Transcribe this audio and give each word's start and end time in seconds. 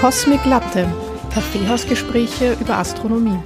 Cosmic 0.00 0.44
Latte, 0.44 0.86
Kaffeehausgespräche 1.32 2.54
über 2.60 2.76
Astronomie. 2.76 3.38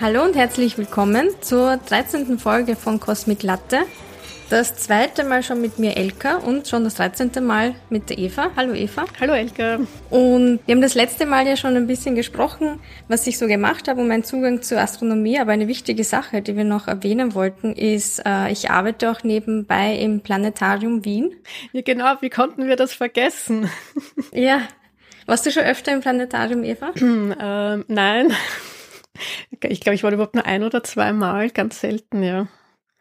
Hallo 0.00 0.24
und 0.24 0.34
herzlich 0.34 0.78
willkommen 0.78 1.28
zur 1.42 1.76
13. 1.76 2.38
Folge 2.38 2.74
von 2.74 2.98
Cosmic 2.98 3.42
Latte. 3.42 3.80
Das 4.50 4.76
zweite 4.76 5.24
Mal 5.24 5.42
schon 5.42 5.62
mit 5.62 5.78
mir 5.78 5.96
Elka 5.96 6.36
und 6.36 6.68
schon 6.68 6.84
das 6.84 6.96
13. 6.96 7.30
Mal 7.42 7.74
mit 7.88 8.10
der 8.10 8.18
Eva. 8.18 8.50
Hallo 8.56 8.74
Eva. 8.74 9.06
Hallo 9.18 9.32
Elka. 9.32 9.80
Und 10.10 10.60
wir 10.66 10.74
haben 10.74 10.82
das 10.82 10.94
letzte 10.94 11.24
Mal 11.24 11.46
ja 11.46 11.56
schon 11.56 11.76
ein 11.76 11.86
bisschen 11.86 12.14
gesprochen, 12.14 12.78
was 13.08 13.26
ich 13.26 13.38
so 13.38 13.46
gemacht 13.46 13.88
habe 13.88 14.02
und 14.02 14.08
mein 14.08 14.22
Zugang 14.22 14.60
zur 14.60 14.80
Astronomie. 14.80 15.40
Aber 15.40 15.52
eine 15.52 15.66
wichtige 15.66 16.04
Sache, 16.04 16.42
die 16.42 16.56
wir 16.56 16.64
noch 16.64 16.88
erwähnen 16.88 17.34
wollten, 17.34 17.72
ist, 17.72 18.22
äh, 18.26 18.52
ich 18.52 18.70
arbeite 18.70 19.10
auch 19.10 19.22
nebenbei 19.24 19.96
im 19.96 20.20
Planetarium 20.20 21.06
Wien. 21.06 21.34
Ja 21.72 21.80
genau, 21.80 22.16
wie 22.20 22.30
konnten 22.30 22.68
wir 22.68 22.76
das 22.76 22.92
vergessen? 22.92 23.70
ja. 24.32 24.60
Warst 25.24 25.46
du 25.46 25.52
schon 25.52 25.62
öfter 25.64 25.94
im 25.94 26.02
Planetarium, 26.02 26.64
Eva? 26.64 26.92
ähm, 27.00 27.84
nein. 27.88 28.32
Ich 29.60 29.80
glaube, 29.80 29.94
ich 29.94 30.02
war 30.02 30.10
überhaupt 30.10 30.34
nur 30.34 30.44
ein 30.44 30.64
oder 30.64 30.82
zwei 30.82 31.12
Mal, 31.12 31.48
ganz 31.48 31.80
selten, 31.80 32.24
ja. 32.24 32.48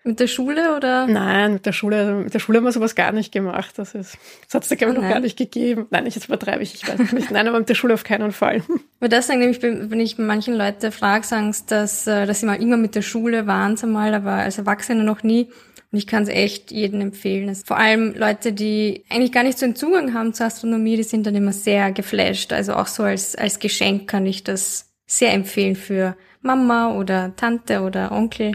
Mit 0.05 0.19
der 0.19 0.27
Schule 0.27 0.75
oder? 0.75 1.07
Nein, 1.07 1.53
mit 1.53 1.65
der 1.65 1.71
Schule, 1.71 2.13
mit 2.15 2.33
der 2.33 2.39
Schule 2.39 2.57
haben 2.57 2.65
wir 2.65 2.73
sowas 2.73 2.93
gar 2.93 3.13
nicht 3.13 3.31
gemacht. 3.31 3.73
Das 3.77 3.95
ist, 3.95 4.17
das 4.45 4.53
hat 4.53 4.63
es 4.63 4.69
da 4.69 4.75
glaube 4.75 4.93
ich 4.93 4.99
oh, 4.99 5.01
noch 5.01 5.09
gar 5.09 5.21
nicht 5.21 5.37
gegeben. 5.37 5.87
Nein, 5.91 6.05
ich 6.05 6.15
jetzt 6.15 6.25
übertreibe 6.25 6.61
ich, 6.61 6.73
ich 6.75 6.87
weiß 6.87 7.13
nicht. 7.13 7.31
Nein, 7.31 7.47
aber 7.47 7.59
mit 7.59 7.69
der 7.69 7.75
Schule 7.75 7.93
auf 7.93 8.03
keinen 8.03 8.33
Fall. 8.33 8.63
Aber 8.99 9.07
das 9.07 9.27
sagen 9.27 9.39
nämlich, 9.39 9.61
wenn 9.61 9.99
ich 9.99 10.17
manchen 10.17 10.55
Leute 10.55 10.91
frage, 10.91 11.25
sagen 11.25 11.53
sie, 11.53 11.63
dass, 11.67 12.05
äh, 12.05 12.25
dass 12.25 12.41
sie 12.41 12.45
mal 12.45 12.61
immer 12.61 12.75
mit 12.75 12.95
der 12.95 13.01
Schule 13.01 13.47
waren, 13.47 13.77
einmal, 13.81 14.13
aber 14.13 14.31
als 14.31 14.57
Erwachsene 14.57 15.03
noch 15.03 15.23
nie. 15.23 15.49
Und 15.91 15.99
ich 15.99 16.07
kann 16.07 16.23
es 16.23 16.29
echt 16.29 16.71
jedem 16.71 16.99
empfehlen. 16.99 17.55
Vor 17.55 17.77
allem 17.77 18.13
Leute, 18.15 18.51
die 18.51 19.05
eigentlich 19.09 19.31
gar 19.31 19.43
nicht 19.43 19.59
so 19.59 19.65
einen 19.65 19.75
Zugang 19.75 20.13
haben 20.13 20.33
zur 20.33 20.47
Astronomie, 20.47 20.97
die 20.97 21.03
sind 21.03 21.25
dann 21.27 21.35
immer 21.35 21.53
sehr 21.53 21.91
geflasht. 21.91 22.51
Also 22.51 22.73
auch 22.73 22.87
so 22.87 23.03
als, 23.03 23.35
als 23.35 23.59
Geschenk 23.59 24.09
kann 24.09 24.25
ich 24.25 24.43
das 24.43 24.91
sehr 25.05 25.33
empfehlen 25.33 25.75
für 25.75 26.17
Mama 26.41 26.93
oder 26.93 27.35
Tante 27.35 27.81
oder 27.81 28.11
Onkel. 28.11 28.53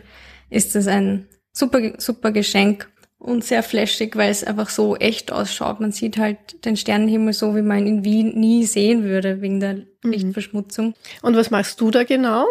Ist 0.51 0.75
das 0.75 0.89
ein 0.89 1.27
super, 1.59 1.93
super 1.99 2.31
Geschenk 2.31 2.89
und 3.19 3.45
sehr 3.45 3.63
flashig, 3.63 4.17
weil 4.17 4.31
es 4.31 4.45
einfach 4.45 4.69
so 4.69 4.97
echt 4.97 5.33
ausschaut. 5.33 5.81
Man 5.81 5.93
sieht 5.93 6.19
halt 6.19 6.65
den 6.65 6.77
Sternenhimmel 6.77 7.33
so, 7.33 7.57
wie 7.57 7.63
man 7.63 7.81
ihn 7.81 7.87
in 7.99 8.05
Wien 8.05 8.39
nie 8.39 8.65
sehen 8.65 9.03
würde, 9.03 9.41
wegen 9.41 9.59
der 9.61 9.75
mhm. 9.75 9.87
Lichtverschmutzung. 10.05 10.95
Und 11.23 11.37
was 11.37 11.51
machst 11.51 11.81
du 11.81 11.91
da 11.91 12.05
genau? 12.05 12.47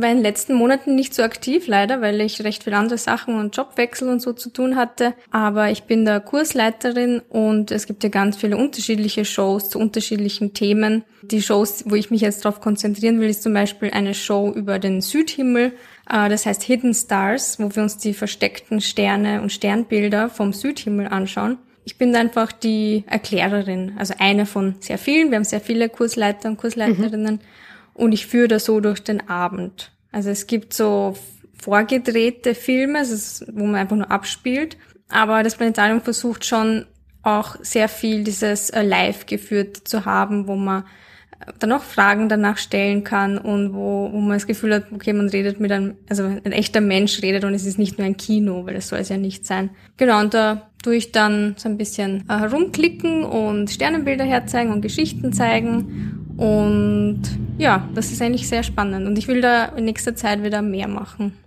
War 0.00 0.10
in 0.10 0.16
den 0.16 0.22
letzten 0.22 0.54
Monaten 0.54 0.94
nicht 0.94 1.14
so 1.14 1.22
aktiv, 1.22 1.66
leider, 1.66 2.00
weil 2.00 2.20
ich 2.20 2.42
recht 2.42 2.64
viele 2.64 2.76
andere 2.76 2.98
Sachen 2.98 3.38
und 3.38 3.56
Jobwechsel 3.56 4.08
und 4.08 4.20
so 4.20 4.32
zu 4.32 4.50
tun 4.50 4.76
hatte. 4.76 5.14
Aber 5.30 5.70
ich 5.70 5.84
bin 5.84 6.04
da 6.04 6.18
Kursleiterin 6.18 7.20
und 7.28 7.70
es 7.70 7.86
gibt 7.86 8.02
ja 8.02 8.08
ganz 8.08 8.36
viele 8.36 8.56
unterschiedliche 8.56 9.24
Shows 9.24 9.68
zu 9.68 9.78
unterschiedlichen 9.78 10.54
Themen. 10.54 11.04
Die 11.22 11.42
Shows, 11.42 11.84
wo 11.86 11.94
ich 11.94 12.10
mich 12.10 12.22
jetzt 12.22 12.44
darauf 12.44 12.60
konzentrieren 12.60 13.20
will, 13.20 13.28
ist 13.28 13.42
zum 13.42 13.52
Beispiel 13.52 13.90
eine 13.90 14.14
Show 14.14 14.50
über 14.54 14.78
den 14.78 15.02
Südhimmel. 15.02 15.72
Äh, 16.10 16.28
das 16.28 16.46
heißt 16.46 16.62
Hidden 16.62 16.94
Stars, 16.94 17.58
wo 17.60 17.74
wir 17.74 17.82
uns 17.82 17.98
die 17.98 18.14
versteckten 18.14 18.80
Sterne 18.80 19.42
und 19.42 19.52
Sternbilder 19.52 20.30
vom 20.30 20.52
Südhimmel 20.52 21.08
anschauen. 21.08 21.58
Ich 21.84 21.98
bin 21.98 22.14
einfach 22.14 22.52
die 22.52 23.04
Erklärerin, 23.08 23.94
also 23.98 24.14
eine 24.18 24.46
von 24.46 24.76
sehr 24.78 24.98
vielen. 24.98 25.30
Wir 25.30 25.36
haben 25.36 25.44
sehr 25.44 25.60
viele 25.60 25.88
Kursleiter 25.88 26.48
und 26.48 26.56
Kursleiterinnen. 26.56 27.34
Mhm 27.34 27.40
und 27.94 28.12
ich 28.12 28.26
führe 28.26 28.48
da 28.48 28.58
so 28.58 28.80
durch 28.80 29.02
den 29.02 29.28
Abend. 29.28 29.92
Also 30.10 30.30
es 30.30 30.46
gibt 30.46 30.74
so 30.74 31.16
vorgedrehte 31.60 32.54
Filme, 32.54 32.98
also 32.98 33.46
wo 33.52 33.64
man 33.64 33.76
einfach 33.76 33.96
nur 33.96 34.10
abspielt, 34.10 34.76
aber 35.08 35.42
das 35.42 35.56
Planetarium 35.56 36.00
versucht 36.00 36.44
schon 36.44 36.86
auch 37.22 37.56
sehr 37.60 37.88
viel 37.88 38.24
dieses 38.24 38.70
äh, 38.70 38.82
Live 38.82 39.26
geführt 39.26 39.76
zu 39.88 40.04
haben, 40.04 40.48
wo 40.48 40.56
man 40.56 40.82
äh, 41.40 41.52
dann 41.60 41.72
auch 41.72 41.82
Fragen 41.82 42.28
danach 42.28 42.58
stellen 42.58 43.04
kann 43.04 43.38
und 43.38 43.74
wo, 43.74 44.10
wo 44.12 44.18
man 44.18 44.32
das 44.32 44.46
Gefühl 44.46 44.74
hat, 44.74 44.86
okay, 44.92 45.12
man 45.12 45.28
redet 45.28 45.60
mit 45.60 45.70
einem, 45.70 45.94
also 46.08 46.24
ein 46.24 46.52
echter 46.52 46.80
Mensch 46.80 47.22
redet 47.22 47.44
und 47.44 47.54
es 47.54 47.64
ist 47.64 47.78
nicht 47.78 47.98
nur 47.98 48.06
ein 48.06 48.16
Kino, 48.16 48.66
weil 48.66 48.74
das 48.74 48.88
soll 48.88 48.98
es 48.98 49.08
ja 49.08 49.18
nicht 49.18 49.46
sein. 49.46 49.70
Genau, 49.96 50.18
und 50.20 50.34
da 50.34 50.70
tue 50.82 50.96
ich 50.96 51.12
dann 51.12 51.54
so 51.58 51.68
ein 51.68 51.78
bisschen 51.78 52.24
äh, 52.28 52.38
herumklicken 52.38 53.22
und 53.22 53.70
Sternenbilder 53.70 54.24
herzeigen 54.24 54.72
und 54.72 54.82
Geschichten 54.82 55.32
zeigen 55.32 56.21
und 56.42 57.22
ja, 57.56 57.88
das 57.94 58.10
ist 58.10 58.20
eigentlich 58.20 58.48
sehr 58.48 58.64
spannend. 58.64 59.06
Und 59.06 59.16
ich 59.16 59.28
will 59.28 59.40
da 59.40 59.66
in 59.66 59.84
nächster 59.84 60.16
Zeit 60.16 60.42
wieder 60.42 60.60
mehr 60.60 60.88
machen. 60.88 61.38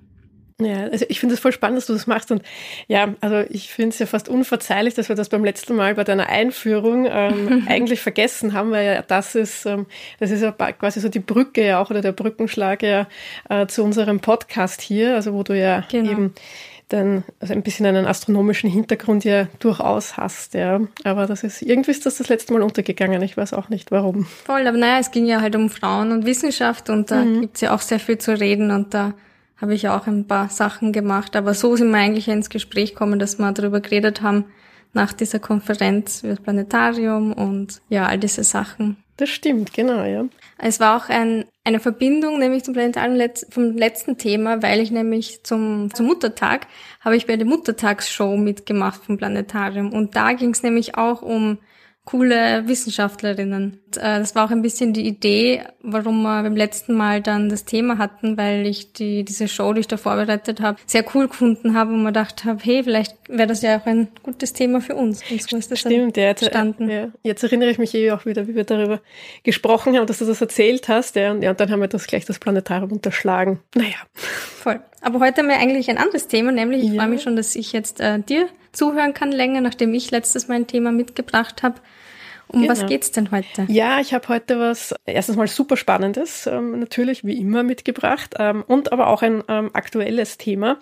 Ja, 0.62 0.86
also 0.86 1.06
ich 1.10 1.20
finde 1.20 1.36
es 1.36 1.42
voll 1.42 1.52
spannend, 1.52 1.80
dass 1.80 1.88
du 1.88 1.92
das 1.92 2.08
machst. 2.08 2.32
Und 2.32 2.44
ja, 2.88 3.14
also 3.20 3.44
ich 3.50 3.74
finde 3.74 3.90
es 3.90 4.00
ja 4.00 4.06
fast 4.06 4.30
unverzeihlich, 4.30 4.94
dass 4.94 5.10
wir 5.10 5.18
das 5.18 5.28
beim 5.28 5.44
letzten 5.44 5.76
Mal 5.76 5.96
bei 5.96 6.06
deiner 6.06 6.30
Einführung 6.30 7.06
ähm, 7.10 7.66
eigentlich 7.70 8.00
vergessen 8.00 8.54
haben, 8.54 8.72
weil 8.72 8.86
ja 8.86 9.02
das 9.02 9.36
ist, 9.36 9.66
ähm, 9.66 9.86
das 10.22 10.32
ist 10.32 10.42
ja 10.42 10.54
quasi 10.54 11.02
so 11.02 11.10
die 11.10 11.20
Brücke 11.20 11.66
ja 11.66 11.82
auch 11.82 11.90
oder 11.90 12.00
der 12.00 12.14
Brückenschlag 12.14 12.82
ja 12.82 13.08
äh, 13.50 13.68
zu 13.68 13.84
unserem 13.84 14.22
Podcast 14.22 14.80
hier, 14.80 15.16
also 15.16 15.34
wo 15.34 15.44
du 15.44 15.60
ja 15.60 15.84
genau. 15.92 16.10
eben 16.10 16.34
dann 16.90 17.24
also 17.40 17.54
ein 17.54 17.64
bisschen 17.64 17.86
einen 17.86 18.06
astronomischen 18.06 18.70
Hintergrund 18.70 19.24
ja 19.24 19.48
durchaus 19.60 20.18
hast, 20.18 20.54
ja. 20.54 20.82
Aber 21.04 21.26
das 21.26 21.44
ist, 21.44 21.62
irgendwie 21.62 21.92
ist 21.92 22.06
das 22.06 22.18
das 22.18 22.30
letzte 22.30 22.54
Mal 22.54 22.62
untergegangen. 22.62 23.22
Ich 23.22 23.38
weiß 23.38 23.54
auch 23.54 23.70
nicht 23.70 23.92
warum. 23.92 24.26
Voll, 24.26 24.68
aber 24.68 24.78
naja, 24.78 25.00
es 25.00 25.12
ging 25.12 25.26
ja 25.26 25.42
halt 25.42 25.56
um 25.56 25.70
Frauen 25.70 26.12
und 26.12 26.26
Wissenschaft 26.26 26.90
und 26.90 27.10
da 27.12 27.24
mhm. 27.24 27.42
gibt's 27.42 27.62
ja 27.62 27.74
auch 27.74 27.82
sehr 27.82 28.00
viel 28.00 28.18
zu 28.18 28.40
reden 28.40 28.72
und 28.72 28.94
da 28.94 29.14
habe 29.58 29.74
ich 29.74 29.88
auch 29.88 30.06
ein 30.06 30.28
paar 30.28 30.50
Sachen 30.50 30.92
gemacht. 30.92 31.36
Aber 31.36 31.54
so 31.54 31.76
sind 31.76 31.90
wir 31.90 31.98
eigentlich 31.98 32.28
ins 32.28 32.50
Gespräch 32.50 32.92
gekommen, 32.92 33.20
dass 33.20 33.40
wir 33.40 33.52
darüber 33.52 33.80
geredet 33.80 34.22
haben, 34.22 34.46
nach 34.94 35.12
dieser 35.12 35.40
Konferenz 35.40 36.24
über 36.24 36.36
das 36.36 36.44
Planetarium 36.44 37.34
und 37.34 37.82
ja, 37.90 38.06
all 38.06 38.18
diese 38.18 38.44
Sachen. 38.44 38.98
Das 39.18 39.30
stimmt, 39.30 39.74
genau, 39.74 40.04
ja. 40.04 40.26
Es 40.58 40.80
war 40.80 40.98
auch 40.98 41.10
ein, 41.10 41.46
eine 41.64 41.80
Verbindung, 41.80 42.40
nämlich 42.40 42.64
zum 42.64 42.74
Planetarium 42.74 43.16
Letz 43.16 43.46
vom 43.50 43.76
letzten 43.76 44.18
Thema, 44.18 44.62
weil 44.64 44.80
ich 44.80 44.90
nämlich 44.90 45.44
zum, 45.44 45.94
zum 45.94 46.06
Muttertag 46.06 46.68
habe 47.02 47.18
ich 47.18 47.28
bei 47.28 47.36
der 47.36 47.46
Muttertagsshow 47.46 48.38
mitgemacht 48.38 49.04
vom 49.04 49.18
Planetarium. 49.18 49.92
Und 49.92 50.16
da 50.16 50.34
ging 50.34 50.52
es 50.52 50.64
nämlich 50.64 50.98
auch 50.98 51.22
um 51.22 51.60
coole 52.06 52.68
Wissenschaftlerinnen. 52.68 53.82
Äh, 53.98 54.20
das 54.20 54.36
war 54.36 54.46
auch 54.46 54.52
ein 54.52 54.62
bisschen 54.62 54.94
die 54.94 55.08
Idee, 55.08 55.64
warum 55.82 56.22
wir 56.24 56.44
beim 56.44 56.56
letzten 56.56 56.94
Mal 56.94 57.22
dann 57.22 57.50
das 57.50 57.66
Thema 57.66 57.98
hatten, 57.98 58.38
weil 58.38 58.66
ich 58.66 58.94
die, 58.94 59.24
diese 59.24 59.48
Show, 59.48 59.74
die 59.74 59.82
ich 59.82 59.88
da 59.88 59.98
vorbereitet 59.98 60.62
habe, 60.62 60.78
sehr 60.86 61.06
cool 61.14 61.28
gefunden 61.28 61.76
habe 61.76 61.94
und 61.94 62.04
mir 62.04 62.10
gedacht 62.10 62.46
habe, 62.46 62.60
hey, 62.64 62.84
vielleicht 62.84 63.16
wäre 63.28 63.48
das 63.48 63.62
ja 63.62 63.80
auch 63.80 63.86
ein 63.86 64.08
gutes 64.24 64.54
Thema 64.54 64.82
für 64.82 64.96
uns. 64.96 65.22
Und 65.30 65.42
so 65.42 65.58
ist 65.58 65.72
das 65.72 65.80
Stimmt, 65.80 66.18
ja, 66.18 66.24
jetzt, 66.24 66.42
ja. 66.42 67.08
jetzt 67.24 67.44
erinnere 67.44 67.70
ich 67.70 67.78
mich 67.78 67.94
eh 67.94 68.12
auch 68.12 68.26
wieder, 68.26 68.48
wie 68.48 68.56
wir 68.56 68.64
darüber 68.64 69.02
gesprochen 69.44 69.98
haben, 69.98 70.08
dass 70.08 70.20
du 70.20 70.26
das 70.26 70.42
erzählt 70.42 70.88
hast. 70.88 71.16
Ja, 71.16 71.32
und, 71.32 71.42
ja, 71.42 71.52
und 71.52 71.60
dann 71.60 71.72
haben 71.72 71.82
wir 71.82 71.88
das 71.88 72.08
gleich 72.08 72.26
das 72.26 72.40
Planetarium 72.40 72.92
unterschlagen. 72.92 73.60
Naja. 73.76 73.96
Voll. 74.14 74.80
Aber 75.02 75.20
heute 75.20 75.42
haben 75.42 75.50
wir 75.50 75.58
eigentlich 75.58 75.90
ein 75.90 75.98
anderes 75.98 76.28
Thema, 76.28 76.52
nämlich 76.52 76.84
ich 76.84 76.90
ja. 76.92 77.02
freue 77.02 77.10
mich 77.10 77.22
schon, 77.22 77.36
dass 77.36 77.56
ich 77.56 77.74
jetzt 77.74 78.00
äh, 78.00 78.20
dir 78.20 78.48
zuhören 78.72 79.14
kann 79.14 79.32
länger, 79.32 79.62
nachdem 79.62 79.94
ich 79.94 80.12
letztes 80.12 80.48
Mal 80.48 80.56
ein 80.56 80.68
Thema 80.68 80.92
mitgebracht 80.92 81.64
habe. 81.64 81.76
Um 82.48 82.62
genau. 82.62 82.72
was 82.72 82.86
geht's 82.86 83.12
denn 83.12 83.32
heute? 83.32 83.66
Ja, 83.68 84.00
ich 84.00 84.14
habe 84.14 84.28
heute 84.28 84.60
was 84.60 84.94
erstens 85.06 85.36
mal 85.36 85.48
super 85.48 85.78
spannendes, 85.78 86.48
ähm, 86.48 86.80
natürlich 86.80 87.24
wie 87.26 87.40
immer 87.40 87.64
mitgebracht 87.64 88.36
ähm, 88.38 88.64
und 88.68 88.92
aber 88.92 89.08
auch 89.08 89.22
ein 89.22 89.44
ähm, 89.48 89.72
aktuelles 89.74 90.38
Thema. 90.38 90.78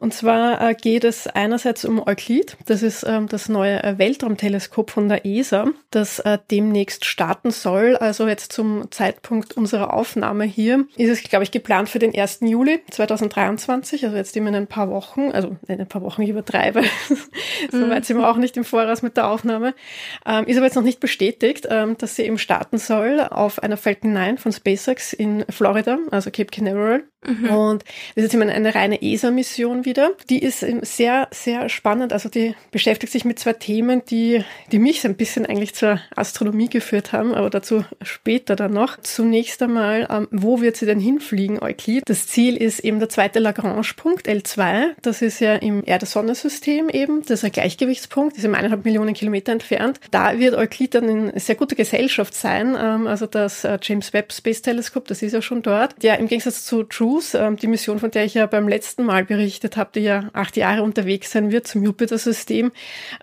Und 0.00 0.14
zwar 0.14 0.60
äh, 0.60 0.74
geht 0.74 1.02
es 1.02 1.26
einerseits 1.26 1.84
um 1.84 2.00
Euclid. 2.06 2.56
Das 2.66 2.84
ist 2.84 3.04
ähm, 3.06 3.26
das 3.26 3.48
neue 3.48 3.82
äh, 3.82 3.98
Weltraumteleskop 3.98 4.90
von 4.90 5.08
der 5.08 5.26
ESA, 5.26 5.72
das 5.90 6.20
äh, 6.20 6.38
demnächst 6.52 7.04
starten 7.04 7.50
soll. 7.50 7.96
Also 7.96 8.28
jetzt 8.28 8.52
zum 8.52 8.90
Zeitpunkt 8.92 9.56
unserer 9.56 9.92
Aufnahme 9.92 10.44
hier 10.44 10.86
ist 10.96 11.10
es, 11.10 11.22
glaube 11.24 11.42
ich, 11.42 11.50
geplant 11.50 11.88
für 11.88 11.98
den 11.98 12.14
1. 12.14 12.40
Juli 12.42 12.80
2023. 12.90 14.04
Also 14.04 14.16
jetzt 14.16 14.36
immer 14.36 14.50
in 14.50 14.54
ein 14.54 14.66
paar 14.68 14.88
Wochen. 14.88 15.32
Also 15.32 15.56
in 15.66 15.80
ein 15.80 15.88
paar 15.88 16.02
Wochen, 16.02 16.22
ich 16.22 16.30
übertreibe. 16.30 16.82
so 17.72 17.90
weit 17.90 18.04
sind 18.04 18.18
wir 18.18 18.30
auch 18.30 18.36
nicht 18.36 18.56
im 18.56 18.64
Voraus 18.64 19.02
mit 19.02 19.16
der 19.16 19.28
Aufnahme. 19.28 19.74
Ähm, 20.24 20.44
ist 20.46 20.56
aber 20.56 20.66
jetzt 20.66 20.76
noch 20.76 20.84
nicht 20.84 21.00
bestätigt, 21.00 21.66
ähm, 21.68 21.98
dass 21.98 22.14
sie 22.14 22.22
eben 22.22 22.38
starten 22.38 22.78
soll 22.78 23.18
auf 23.20 23.60
einer 23.64 23.76
Falcon 23.76 24.12
9 24.12 24.38
von 24.38 24.52
SpaceX 24.52 25.12
in 25.12 25.44
Florida, 25.48 25.98
also 26.12 26.30
Cape 26.30 26.50
Canaveral. 26.52 27.02
Mhm. 27.26 27.50
Und 27.50 27.84
das 28.14 28.26
ist 28.26 28.34
immer 28.34 28.46
eine 28.46 28.74
reine 28.74 29.02
ESA-Mission 29.02 29.84
wieder. 29.84 30.12
Die 30.30 30.42
ist 30.42 30.64
sehr, 30.82 31.28
sehr 31.32 31.68
spannend. 31.68 32.12
Also 32.12 32.28
die 32.28 32.54
beschäftigt 32.70 33.12
sich 33.12 33.24
mit 33.24 33.38
zwei 33.38 33.54
Themen, 33.54 34.02
die, 34.08 34.44
die 34.70 34.78
mich 34.78 35.00
so 35.00 35.08
ein 35.08 35.16
bisschen 35.16 35.44
eigentlich 35.44 35.74
zur 35.74 36.00
Astronomie 36.14 36.68
geführt 36.68 37.12
haben, 37.12 37.34
aber 37.34 37.50
dazu 37.50 37.84
später 38.02 38.54
dann 38.56 38.72
noch. 38.72 39.00
Zunächst 39.00 39.62
einmal, 39.62 40.06
ähm, 40.10 40.28
wo 40.30 40.60
wird 40.60 40.76
sie 40.76 40.86
denn 40.86 41.00
hinfliegen, 41.00 41.60
Euklid? 41.60 42.04
Das 42.06 42.28
Ziel 42.28 42.56
ist 42.56 42.80
eben 42.80 43.00
der 43.00 43.08
zweite 43.08 43.40
Lagrange-Punkt, 43.40 44.28
L2. 44.28 44.94
Das 45.02 45.20
ist 45.22 45.40
ja 45.40 45.56
im 45.56 45.82
Erde-Sonne-System 45.84 46.88
eben. 46.88 47.22
Das 47.22 47.40
ist 47.40 47.44
ein 47.44 47.52
Gleichgewichtspunkt, 47.52 48.36
ist 48.36 48.44
eineinhalb 48.44 48.84
Millionen 48.84 49.14
Kilometer 49.14 49.52
entfernt. 49.52 50.00
Da 50.10 50.38
wird 50.38 50.54
Euklid 50.54 50.94
dann 50.94 51.08
in 51.08 51.38
sehr 51.38 51.56
guter 51.56 51.74
Gesellschaft 51.74 52.34
sein. 52.34 52.76
Ähm, 52.80 53.06
also 53.08 53.26
das 53.26 53.64
äh, 53.64 53.78
James 53.82 54.12
Webb 54.12 54.32
Space 54.32 54.62
Telescope, 54.62 55.06
das 55.08 55.22
ist 55.22 55.32
ja 55.32 55.42
schon 55.42 55.62
dort. 55.62 55.94
Ja, 56.02 56.14
im 56.14 56.28
Gegensatz 56.28 56.64
zu 56.64 56.84
True 56.84 57.07
Cruise, 57.08 57.38
ähm, 57.38 57.56
die 57.56 57.66
Mission, 57.66 57.98
von 57.98 58.10
der 58.10 58.24
ich 58.24 58.34
ja 58.34 58.46
beim 58.46 58.68
letzten 58.68 59.04
Mal 59.04 59.24
berichtet 59.24 59.76
habe, 59.76 59.90
die 59.94 60.00
ja 60.00 60.28
acht 60.34 60.56
Jahre 60.56 60.82
unterwegs 60.82 61.32
sein 61.32 61.50
wird 61.50 61.66
zum 61.66 61.82
Jupiter-System, 61.82 62.70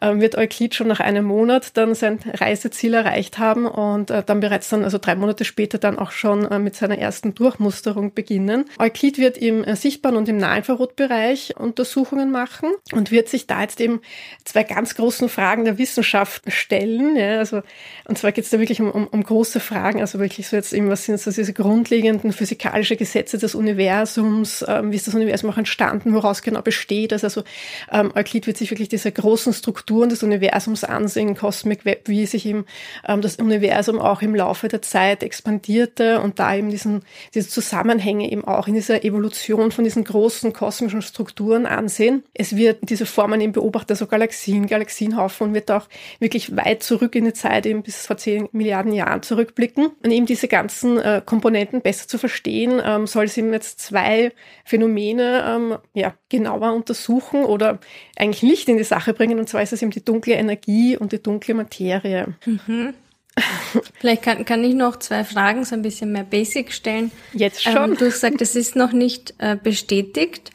ähm, 0.01 0.21
wird 0.21 0.35
Euklid 0.37 0.73
schon 0.73 0.87
nach 0.87 0.99
einem 0.99 1.25
Monat 1.25 1.77
dann 1.77 1.93
sein 1.93 2.19
Reiseziel 2.33 2.95
erreicht 2.95 3.37
haben 3.37 3.67
und 3.67 4.09
äh, 4.09 4.23
dann 4.23 4.39
bereits 4.39 4.69
dann, 4.69 4.83
also 4.83 4.97
drei 4.97 5.15
Monate 5.15 5.45
später 5.45 5.77
dann 5.77 5.99
auch 5.99 6.11
schon 6.11 6.45
äh, 6.45 6.57
mit 6.57 6.75
seiner 6.75 6.97
ersten 6.97 7.35
Durchmusterung 7.35 8.13
beginnen. 8.13 8.65
Euklid 8.79 9.17
wird 9.19 9.37
im 9.37 9.63
äh, 9.63 9.75
sichtbaren 9.75 10.17
und 10.17 10.27
im 10.29 10.37
Nahinfrarotbereich 10.37 11.55
Untersuchungen 11.57 12.31
machen 12.31 12.71
und 12.91 13.11
wird 13.11 13.29
sich 13.29 13.45
da 13.45 13.61
jetzt 13.61 13.79
eben 13.79 14.01
zwei 14.45 14.63
ganz 14.63 14.95
großen 14.95 15.29
Fragen 15.29 15.65
der 15.65 15.77
Wissenschaft 15.77 16.51
stellen. 16.51 17.15
Ja, 17.15 17.37
also, 17.37 17.61
und 18.05 18.17
zwar 18.17 18.31
geht 18.31 18.45
es 18.45 18.49
da 18.49 18.59
wirklich 18.59 18.81
um, 18.81 18.89
um, 18.89 19.07
um 19.07 19.23
große 19.23 19.59
Fragen, 19.59 20.01
also 20.01 20.19
wirklich 20.19 20.47
so 20.47 20.55
jetzt 20.55 20.73
eben, 20.73 20.89
was 20.89 21.05
sind 21.05 21.19
so 21.19 21.29
diese 21.29 21.53
grundlegenden 21.53 22.33
physikalischen 22.33 22.97
Gesetze 22.97 23.37
des 23.37 23.53
Universums, 23.53 23.74
ähm, 24.67 24.91
wie 24.91 24.95
ist 24.95 25.07
das 25.07 25.15
Universum 25.15 25.49
auch 25.49 25.57
entstanden, 25.57 26.13
woraus 26.13 26.41
genau 26.41 26.61
besteht 26.61 27.11
das. 27.11 27.23
Also 27.23 27.43
ähm, 27.91 28.11
Euklid 28.15 28.47
wird 28.47 28.57
sich 28.57 28.71
wirklich 28.71 28.89
diese 28.89 29.11
großen 29.11 29.53
Strukturen 29.53 30.09
des 30.09 30.23
Universums 30.23 30.83
ansehen, 30.83 31.35
Cosmic 31.35 31.85
Web, 31.85 32.07
wie 32.07 32.25
sich 32.25 32.45
eben 32.45 32.65
ähm, 33.07 33.21
das 33.21 33.37
Universum 33.37 33.99
auch 33.99 34.21
im 34.21 34.35
Laufe 34.35 34.67
der 34.67 34.81
Zeit 34.81 35.23
expandierte 35.23 36.21
und 36.21 36.39
da 36.39 36.55
eben 36.55 36.69
diesen, 36.69 37.03
diese 37.33 37.49
Zusammenhänge 37.49 38.31
eben 38.31 38.43
auch 38.43 38.67
in 38.67 38.73
dieser 38.73 39.03
Evolution 39.03 39.71
von 39.71 39.83
diesen 39.83 40.03
großen 40.03 40.53
kosmischen 40.53 41.01
Strukturen 41.01 41.65
ansehen. 41.65 42.23
Es 42.33 42.55
wird 42.55 42.89
diese 42.89 43.05
Formen 43.05 43.41
eben 43.41 43.53
beobachtet, 43.53 43.91
also 43.91 44.07
Galaxien, 44.07 44.67
Galaxienhaufen 44.67 45.47
und 45.47 45.53
wird 45.53 45.71
auch 45.71 45.87
wirklich 46.19 46.55
weit 46.55 46.83
zurück 46.83 47.15
in 47.15 47.25
die 47.25 47.33
Zeit, 47.33 47.65
eben 47.65 47.83
bis 47.83 48.05
vor 48.05 48.17
zehn 48.17 48.47
Milliarden 48.51 48.93
Jahren 48.93 49.21
zurückblicken. 49.21 49.87
Und 50.03 50.11
eben 50.11 50.25
diese 50.25 50.47
ganzen 50.47 50.97
äh, 50.99 51.21
Komponenten 51.25 51.81
besser 51.81 52.07
zu 52.07 52.17
verstehen, 52.17 52.81
ähm, 52.83 53.07
soll 53.07 53.25
es 53.25 53.37
eben 53.37 53.51
jetzt 53.53 53.64
zwei 53.77 54.31
Phänomene 54.63 55.43
ähm, 55.47 55.77
ja, 55.93 56.13
genauer 56.29 56.73
untersuchen 56.73 57.45
oder 57.45 57.79
eigentlich 58.15 58.41
Licht 58.41 58.69
in 58.69 58.77
die 58.77 58.83
Sache 58.83 59.13
bringen. 59.13 59.39
Und 59.39 59.49
zwar 59.49 59.61
ist 59.61 59.73
es 59.73 59.81
eben 59.81 59.91
die 59.91 60.03
dunkle 60.03 60.35
Energie 60.35 60.97
und 60.97 61.11
die 61.11 61.21
dunkle 61.21 61.53
Materie. 61.53 62.35
Mhm. 62.45 62.93
Vielleicht 63.99 64.21
kann, 64.21 64.45
kann 64.45 64.63
ich 64.63 64.75
noch 64.75 64.97
zwei 64.97 65.23
Fragen 65.23 65.65
so 65.65 65.75
ein 65.75 65.81
bisschen 65.81 66.11
mehr 66.11 66.23
basic 66.23 66.71
stellen. 66.71 67.11
Jetzt 67.33 67.63
schon. 67.63 67.75
Ähm, 67.75 67.97
du 67.97 68.05
hast 68.05 68.13
gesagt, 68.13 68.41
es 68.41 68.55
ist 68.55 68.75
noch 68.75 68.93
nicht 68.93 69.33
äh, 69.39 69.57
bestätigt, 69.61 70.51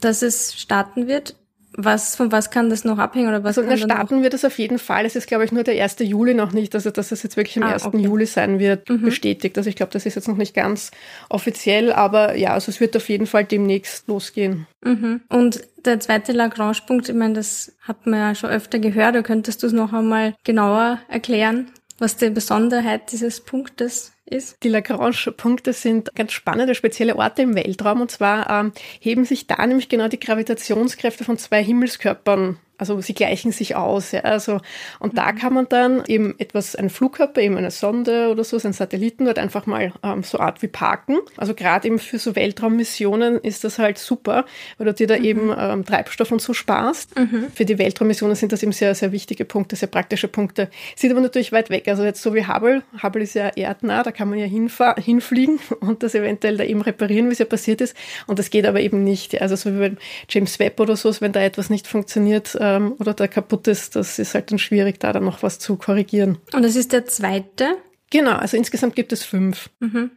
dass 0.00 0.22
es 0.22 0.54
starten 0.58 1.06
wird. 1.06 1.36
Was, 1.76 2.16
von 2.16 2.32
was 2.32 2.50
kann 2.50 2.70
das 2.70 2.84
noch 2.84 2.98
abhängen 2.98 3.28
oder 3.28 3.44
was 3.44 3.58
also 3.58 3.68
kann 3.68 3.78
starten 3.78 4.22
wird 4.22 4.34
es 4.34 4.44
auf 4.44 4.58
jeden 4.58 4.78
Fall. 4.78 5.04
Es 5.04 5.14
ist, 5.14 5.26
glaube 5.26 5.44
ich, 5.44 5.52
nur 5.52 5.62
der 5.62 5.82
1. 5.82 5.96
Juli 6.00 6.34
noch 6.34 6.52
nicht, 6.52 6.74
also 6.74 6.90
dass 6.90 7.12
es 7.12 7.22
jetzt 7.22 7.36
wirklich 7.36 7.56
am 7.58 7.64
ah, 7.64 7.72
1. 7.72 7.84
Okay. 7.84 7.98
Juli 7.98 8.26
sein 8.26 8.58
wird, 8.58 8.88
mhm. 8.88 9.02
bestätigt. 9.02 9.56
Also 9.58 9.68
ich 9.68 9.76
glaube, 9.76 9.92
das 9.92 10.06
ist 10.06 10.14
jetzt 10.14 10.28
noch 10.28 10.36
nicht 10.36 10.54
ganz 10.54 10.90
offiziell, 11.28 11.92
aber 11.92 12.36
ja, 12.36 12.54
also 12.54 12.70
es 12.70 12.80
wird 12.80 12.96
auf 12.96 13.08
jeden 13.08 13.26
Fall 13.26 13.44
demnächst 13.44 14.08
losgehen. 14.08 14.66
Mhm. 14.82 15.20
Und 15.28 15.64
der 15.84 16.00
zweite 16.00 16.32
Lagrange-Punkt, 16.32 17.08
ich 17.08 17.14
meine, 17.14 17.34
das 17.34 17.76
hat 17.82 18.06
man 18.06 18.18
ja 18.18 18.34
schon 18.34 18.50
öfter 18.50 18.78
gehört, 18.78 19.14
da 19.14 19.22
könntest 19.22 19.62
du 19.62 19.66
es 19.66 19.72
noch 19.72 19.92
einmal 19.92 20.34
genauer 20.44 20.98
erklären? 21.08 21.68
was 21.98 22.16
die 22.16 22.30
Besonderheit 22.30 23.12
dieses 23.12 23.40
Punktes 23.40 24.12
ist? 24.26 24.62
Die 24.62 24.68
Lagrange-Punkte 24.68 25.72
sind 25.72 26.14
ganz 26.14 26.32
spannende, 26.32 26.74
spezielle 26.74 27.16
Orte 27.16 27.42
im 27.42 27.54
Weltraum. 27.54 28.00
Und 28.00 28.10
zwar 28.10 28.50
ähm, 28.50 28.72
heben 29.00 29.24
sich 29.24 29.46
da 29.46 29.66
nämlich 29.66 29.88
genau 29.88 30.08
die 30.08 30.20
Gravitationskräfte 30.20 31.24
von 31.24 31.38
zwei 31.38 31.62
Himmelskörpern 31.62 32.58
also 32.78 33.00
sie 33.00 33.14
gleichen 33.14 33.52
sich 33.52 33.74
aus. 33.74 34.12
Ja. 34.12 34.20
Also, 34.20 34.60
und 34.98 35.12
mhm. 35.12 35.16
da 35.16 35.32
kann 35.32 35.54
man 35.54 35.68
dann 35.68 36.04
eben 36.06 36.34
etwas, 36.38 36.76
einen 36.76 36.90
Flugkörper, 36.90 37.40
eben 37.40 37.56
eine 37.56 37.70
Sonde 37.70 38.28
oder 38.28 38.44
so, 38.44 38.58
so 38.58 38.68
einen 38.68 38.74
Satelliten 38.74 39.24
dort 39.24 39.38
einfach 39.38 39.66
mal 39.66 39.92
ähm, 40.02 40.22
so 40.22 40.38
Art 40.38 40.62
wie 40.62 40.68
parken. 40.68 41.18
Also 41.36 41.54
gerade 41.54 41.86
eben 41.86 41.98
für 41.98 42.18
so 42.18 42.36
Weltraummissionen 42.36 43.38
ist 43.38 43.64
das 43.64 43.78
halt 43.78 43.98
super, 43.98 44.44
weil 44.78 44.86
du 44.86 44.94
dir 44.94 45.06
da 45.06 45.16
mhm. 45.16 45.24
eben 45.24 45.54
ähm, 45.58 45.84
Treibstoff 45.84 46.32
und 46.32 46.42
so 46.42 46.52
sparst. 46.52 47.18
Mhm. 47.18 47.46
Für 47.54 47.64
die 47.64 47.78
Weltraummissionen 47.78 48.36
sind 48.36 48.52
das 48.52 48.62
eben 48.62 48.72
sehr, 48.72 48.94
sehr 48.94 49.12
wichtige 49.12 49.44
Punkte, 49.44 49.76
sehr 49.76 49.88
praktische 49.88 50.28
Punkte. 50.28 50.68
Sind 50.96 51.10
aber 51.12 51.20
natürlich 51.20 51.52
weit 51.52 51.70
weg. 51.70 51.88
Also 51.88 52.04
jetzt 52.04 52.22
so 52.22 52.34
wie 52.34 52.46
Hubble. 52.46 52.82
Hubble 53.02 53.22
ist 53.22 53.34
ja 53.34 53.48
erdnah, 53.48 54.02
da 54.02 54.12
kann 54.12 54.28
man 54.28 54.38
ja 54.38 54.46
hinfliegen 54.46 55.58
und 55.80 56.02
das 56.02 56.14
eventuell 56.14 56.56
da 56.56 56.64
eben 56.64 56.82
reparieren, 56.82 57.28
wie 57.28 57.32
es 57.32 57.38
ja 57.38 57.44
passiert 57.46 57.80
ist. 57.80 57.96
Und 58.26 58.38
das 58.38 58.50
geht 58.50 58.66
aber 58.66 58.80
eben 58.80 59.04
nicht. 59.04 59.40
Also 59.40 59.56
so 59.56 59.72
wie 59.74 59.78
bei 59.78 59.96
James 60.28 60.58
Webb 60.58 60.80
oder 60.80 60.96
so, 60.96 61.06
wenn 61.20 61.32
da 61.32 61.40
etwas 61.40 61.70
nicht 61.70 61.86
funktioniert, 61.86 62.54
ähm, 62.66 62.94
oder 62.98 63.14
der 63.14 63.28
kaputt 63.28 63.68
ist, 63.68 63.96
das 63.96 64.18
ist 64.18 64.34
halt 64.34 64.50
dann 64.50 64.58
schwierig, 64.58 64.98
da 65.00 65.12
dann 65.12 65.24
noch 65.24 65.42
was 65.42 65.58
zu 65.58 65.76
korrigieren. 65.76 66.38
Und 66.52 66.62
das 66.62 66.76
ist 66.76 66.92
der 66.92 67.06
zweite? 67.06 67.76
Genau, 68.10 68.32
also 68.32 68.56
insgesamt 68.56 68.96
gibt 68.96 69.12
es 69.12 69.24
fünf. 69.24 69.70
Mhm. 69.80 70.10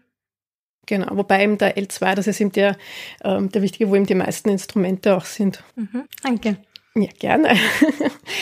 Genau, 0.86 1.16
wobei 1.16 1.44
eben 1.44 1.58
der 1.58 1.78
L2, 1.78 2.16
das 2.16 2.28
ist 2.28 2.42
eben 2.42 2.52
der, 2.52 2.76
ähm, 3.24 3.52
der 3.52 3.62
wichtige, 3.62 3.90
wo 3.90 3.96
eben 3.96 4.08
die 4.08 4.16
meisten 4.16 4.50
Instrumente 4.50 5.16
auch 5.16 5.26
sind. 5.26 5.64
Mhm. 5.76 6.06
Danke. 6.24 6.58
Ja, 6.96 7.10
gerne. 7.20 7.50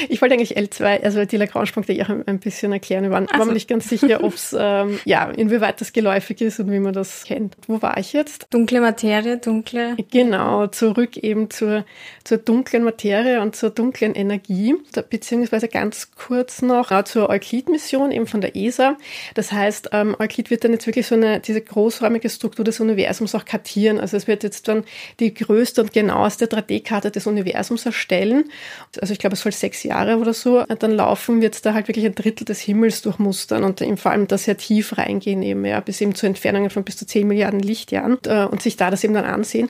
Ich 0.10 0.22
wollte 0.22 0.36
eigentlich 0.36 0.58
L2, 0.58 1.02
also 1.02 1.24
die 1.26 1.38
Lagrange-Punkte 1.38 1.98
auch 2.04 2.10
ein 2.10 2.40
bisschen 2.40 2.74
erklären. 2.74 3.04
Wir 3.04 3.12
waren, 3.12 3.28
so. 3.32 3.40
waren 3.40 3.54
nicht 3.54 3.70
ganz 3.70 3.88
sicher, 3.88 4.22
ob 4.24 4.34
es, 4.34 4.56
ähm, 4.58 5.00
ja, 5.06 5.30
inwieweit 5.32 5.80
das 5.80 5.94
geläufig 5.94 6.42
ist 6.42 6.60
und 6.60 6.72
wie 6.72 6.80
man 6.80 6.94
das 6.94 7.24
kennt. 7.24 7.56
Wo 7.68 7.82
war 7.82 7.98
ich 7.98 8.14
jetzt? 8.14 8.48
Dunkle 8.50 8.82
Materie, 8.82 9.38
dunkle. 9.38 9.96
Genau, 10.12 10.68
zurück 10.68 11.18
eben 11.18 11.50
zur, 11.50 11.86
zur 12.26 12.38
dunklen 12.38 12.84
Materie 12.84 13.42
und 13.42 13.56
zur 13.56 13.70
dunklen 13.70 14.14
Energie, 14.14 14.76
beziehungsweise 15.10 15.70
ganz 15.70 16.12
kurz 16.12 16.62
noch 16.62 16.92
äh, 16.92 17.04
zur 17.06 17.30
Euklid-Mission 17.30 18.12
eben 18.12 18.28
von 18.28 18.42
der 18.42 18.56
ESA. 18.56 18.98
Das 19.36 19.52
heißt, 19.52 19.90
ähm, 19.94 20.16
Euklid 20.20 20.52
wird 20.52 20.66
dann 20.66 20.74
jetzt 20.74 20.86
wirklich 20.86 21.08
so 21.08 21.16
eine, 21.16 21.40
diese 21.40 21.62
großräumige 21.62 22.30
Struktur 22.30 22.66
des 22.66 22.80
Universums 22.82 23.34
auch 23.36 23.46
kartieren. 23.46 24.00
Also 24.00 24.18
es 24.18 24.28
wird 24.28 24.44
jetzt 24.44 24.68
dann 24.68 24.84
die 25.20 25.34
größte 25.34 25.82
und 25.82 25.94
genaueste 25.94 26.46
3D-Karte 26.46 27.10
des 27.10 27.26
Universums 27.26 27.86
erstellen 27.86 28.37
also 29.02 29.14
ich 29.14 29.20
glaube, 29.20 29.36
es 29.36 29.42
soll 29.42 29.52
sechs 29.52 29.84
Jahre 29.84 30.18
oder 30.18 30.34
so 30.34 30.64
dann 30.64 30.92
laufen, 30.92 31.42
wird 31.42 31.66
da 31.66 31.74
halt 31.74 31.88
wirklich 31.88 32.06
ein 32.06 32.16
Drittel 32.16 32.46
des 32.46 32.60
Himmels 32.60 33.02
durchmustern 33.02 33.64
und 33.64 33.84
vor 34.00 34.12
allem 34.12 34.28
da 34.28 34.38
sehr 34.38 34.58
tief 34.58 34.98
reingehen 34.98 35.42
eben, 35.44 35.66
ja, 35.66 35.80
bis 35.80 36.02
eben 36.02 36.16
zu 36.16 36.26
Entfernungen 36.26 36.70
von 36.70 36.84
bis 36.84 36.98
zu 36.98 37.06
zehn 37.06 37.28
Milliarden 37.28 37.60
Lichtjahren 37.60 38.16
und, 38.16 38.28
äh, 38.28 38.46
und 38.46 38.62
sich 38.62 38.78
da 38.78 38.90
das 38.90 39.04
eben 39.04 39.14
dann 39.14 39.26
ansehen. 39.26 39.70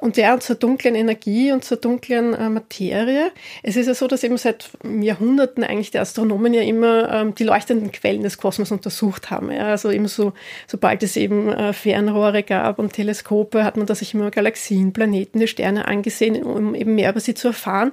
Und 0.00 0.16
ja, 0.16 0.38
zur 0.40 0.56
dunklen 0.56 0.94
Energie 0.94 1.52
und 1.52 1.64
zur 1.64 1.76
dunklen 1.76 2.32
äh, 2.32 2.48
Materie. 2.48 3.32
Es 3.62 3.76
ist 3.76 3.86
ja 3.86 3.94
so, 3.94 4.06
dass 4.06 4.24
eben 4.24 4.38
seit 4.38 4.70
Jahrhunderten 4.82 5.62
eigentlich 5.62 5.90
die 5.90 5.98
Astronomen 5.98 6.54
ja 6.54 6.62
immer 6.62 7.12
ähm, 7.12 7.34
die 7.34 7.44
leuchtenden 7.44 7.92
Quellen 7.92 8.22
des 8.22 8.38
Kosmos 8.38 8.72
untersucht 8.72 9.30
haben. 9.30 9.52
Ja. 9.52 9.66
Also 9.66 9.90
eben 9.90 10.08
so, 10.08 10.32
sobald 10.66 11.02
es 11.02 11.16
eben 11.16 11.52
äh, 11.52 11.74
Fernrohre 11.74 12.42
gab 12.42 12.78
und 12.78 12.94
Teleskope, 12.94 13.62
hat 13.62 13.76
man 13.76 13.86
da 13.86 13.94
sich 13.94 14.14
immer 14.14 14.30
Galaxien, 14.30 14.94
Planeten, 14.94 15.38
die 15.38 15.48
Sterne 15.48 15.86
angesehen, 15.86 16.42
um 16.42 16.74
eben 16.74 16.94
mehr 16.94 17.10
über 17.10 17.20
sie 17.20 17.34
zu 17.34 17.48
erfahren. 17.48 17.92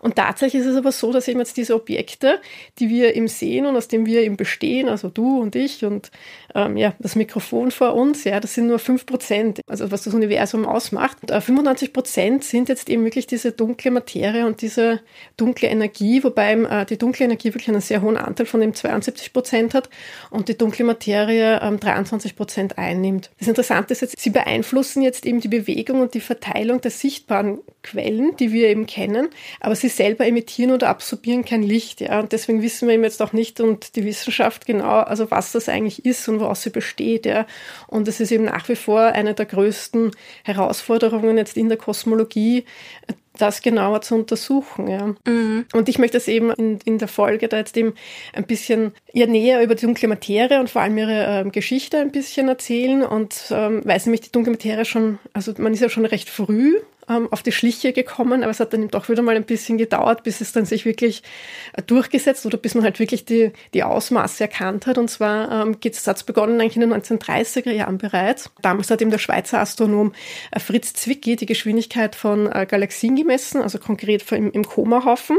Und 0.00 0.16
tatsächlich 0.16 0.62
ist 0.62 0.68
es 0.68 0.76
aber 0.76 0.92
so, 0.92 1.12
dass 1.12 1.28
eben 1.28 1.38
jetzt 1.38 1.56
diese 1.56 1.74
Objekte, 1.74 2.40
die 2.78 2.90
wir 2.90 3.14
eben 3.14 3.28
sehen 3.28 3.64
und 3.64 3.76
aus 3.76 3.88
denen 3.88 4.06
wir 4.06 4.22
eben 4.22 4.36
bestehen, 4.36 4.88
also 4.88 5.08
du 5.08 5.40
und 5.40 5.56
ich 5.56 5.84
und 5.84 6.10
ähm, 6.54 6.76
ja, 6.76 6.94
das 7.00 7.16
Mikrofon 7.16 7.70
vor 7.70 7.94
uns, 7.94 8.24
ja, 8.24 8.38
das 8.38 8.54
sind 8.54 8.68
nur 8.68 8.78
fünf 8.78 9.06
Prozent, 9.06 9.60
also 9.66 9.90
was 9.90 10.02
das 10.04 10.14
Universum 10.14 10.66
ausmacht. 10.66 11.18
Und, 11.22 11.30
äh, 11.30 11.40
95 11.40 11.92
Prozent 11.92 12.44
sind 12.44 12.68
jetzt 12.68 12.88
eben 12.88 13.04
wirklich 13.04 13.26
diese 13.26 13.52
dunkle 13.52 13.90
Materie 13.90 14.46
und 14.46 14.62
diese 14.62 15.00
dunkle 15.36 15.68
Energie, 15.68 16.22
wobei 16.22 16.52
äh, 16.52 16.86
die 16.86 16.96
dunkle 16.96 17.24
Energie 17.24 17.48
wirklich 17.48 17.68
einen 17.68 17.80
sehr 17.80 18.02
hohen 18.02 18.16
Anteil 18.16 18.46
von 18.46 18.60
dem 18.60 18.74
72 18.74 19.32
Prozent 19.32 19.74
hat 19.74 19.90
und 20.30 20.48
die 20.48 20.56
dunkle 20.56 20.84
Materie 20.84 21.60
ähm, 21.60 21.80
23 21.80 22.36
Prozent 22.36 22.78
einnimmt. 22.78 23.30
Das 23.38 23.48
Interessante 23.48 23.92
ist 23.92 24.02
jetzt, 24.02 24.20
sie 24.20 24.30
beeinflussen 24.30 25.02
jetzt 25.02 25.26
eben 25.26 25.40
die 25.40 25.48
Bewegung 25.48 26.00
und 26.00 26.14
die 26.14 26.20
Verteilung 26.20 26.80
der 26.80 26.92
sichtbaren 26.92 27.58
Quellen, 27.84 28.36
die 28.36 28.52
wir 28.52 28.68
eben 28.68 28.86
kennen, 28.86 29.28
aber 29.60 29.76
sie 29.76 29.88
selber 29.88 30.26
emittieren 30.26 30.72
oder 30.72 30.88
absorbieren 30.88 31.44
kein 31.44 31.62
Licht. 31.62 32.00
Ja? 32.00 32.18
Und 32.18 32.32
deswegen 32.32 32.62
wissen 32.62 32.88
wir 32.88 32.94
eben 32.94 33.04
jetzt 33.04 33.22
auch 33.22 33.32
nicht 33.32 33.60
und 33.60 33.94
die 33.94 34.04
Wissenschaft 34.04 34.66
genau, 34.66 35.00
also 35.00 35.30
was 35.30 35.52
das 35.52 35.68
eigentlich 35.68 36.04
ist 36.04 36.28
und 36.28 36.40
woraus 36.40 36.62
sie 36.62 36.70
besteht. 36.70 37.26
Ja? 37.26 37.46
Und 37.86 38.08
es 38.08 38.18
ist 38.18 38.32
eben 38.32 38.44
nach 38.44 38.68
wie 38.68 38.76
vor 38.76 39.00
eine 39.00 39.34
der 39.34 39.46
größten 39.46 40.10
Herausforderungen 40.42 41.36
jetzt 41.36 41.56
in 41.56 41.68
der 41.68 41.78
Kosmologie, 41.78 42.64
das 43.38 43.62
genauer 43.62 44.00
zu 44.00 44.14
untersuchen. 44.14 44.88
Ja. 44.88 45.14
Mhm. 45.26 45.66
Und 45.72 45.88
ich 45.88 45.98
möchte 45.98 46.16
das 46.16 46.28
eben 46.28 46.50
in, 46.52 46.78
in 46.84 46.98
der 46.98 47.08
Folge 47.08 47.48
da 47.48 47.56
jetzt 47.56 47.76
eben 47.76 47.94
ein 48.32 48.46
bisschen 48.46 48.92
ihr 49.12 49.26
näher 49.26 49.62
über 49.62 49.74
die 49.74 49.86
dunkle 49.86 50.08
Materie 50.08 50.60
und 50.60 50.70
vor 50.70 50.82
allem 50.82 50.96
ihre 50.96 51.26
ähm, 51.26 51.52
Geschichte 51.52 51.98
ein 51.98 52.12
bisschen 52.12 52.48
erzählen 52.48 53.02
und 53.02 53.46
ähm, 53.50 53.84
weiß 53.84 54.06
nämlich 54.06 54.22
die 54.22 54.32
dunkle 54.32 54.52
Materie 54.52 54.84
schon, 54.84 55.18
also 55.32 55.52
man 55.58 55.74
ist 55.74 55.80
ja 55.80 55.88
schon 55.88 56.06
recht 56.06 56.30
früh 56.30 56.76
ähm, 57.08 57.28
auf 57.30 57.42
die 57.42 57.52
Schliche 57.52 57.92
gekommen, 57.92 58.42
aber 58.42 58.50
es 58.50 58.60
hat 58.60 58.72
dann 58.72 58.88
doch 58.88 59.08
wieder 59.08 59.22
mal 59.22 59.36
ein 59.36 59.44
bisschen 59.44 59.78
gedauert, 59.78 60.22
bis 60.22 60.40
es 60.40 60.52
dann 60.52 60.64
sich 60.64 60.84
wirklich 60.84 61.22
äh, 61.72 61.82
durchgesetzt 61.82 62.46
oder 62.46 62.58
bis 62.58 62.74
man 62.74 62.84
halt 62.84 62.98
wirklich 62.98 63.24
die, 63.24 63.52
die 63.72 63.82
Ausmaße 63.82 64.44
erkannt 64.44 64.86
hat. 64.86 64.98
Und 64.98 65.08
zwar 65.08 65.62
ähm, 65.62 65.80
geht 65.80 65.94
es, 65.94 66.06
hat 66.06 66.24
begonnen 66.26 66.60
eigentlich 66.60 66.76
in 66.76 66.82
den 66.82 66.92
1930er 66.92 67.72
Jahren 67.72 67.98
bereits. 67.98 68.50
Damals 68.62 68.90
hat 68.90 69.02
eben 69.02 69.10
der 69.10 69.18
Schweizer 69.18 69.60
Astronom 69.60 70.12
äh, 70.50 70.60
Fritz 70.60 70.92
Zwicky 70.94 71.36
die 71.36 71.46
Geschwindigkeit 71.46 72.14
von 72.14 72.50
äh, 72.50 72.66
Galaxien 72.68 73.16
gemessen, 73.16 73.60
also 73.60 73.78
konkret 73.78 74.30
im, 74.32 74.50
im 74.52 74.64
Koma-Haufen. 74.64 75.38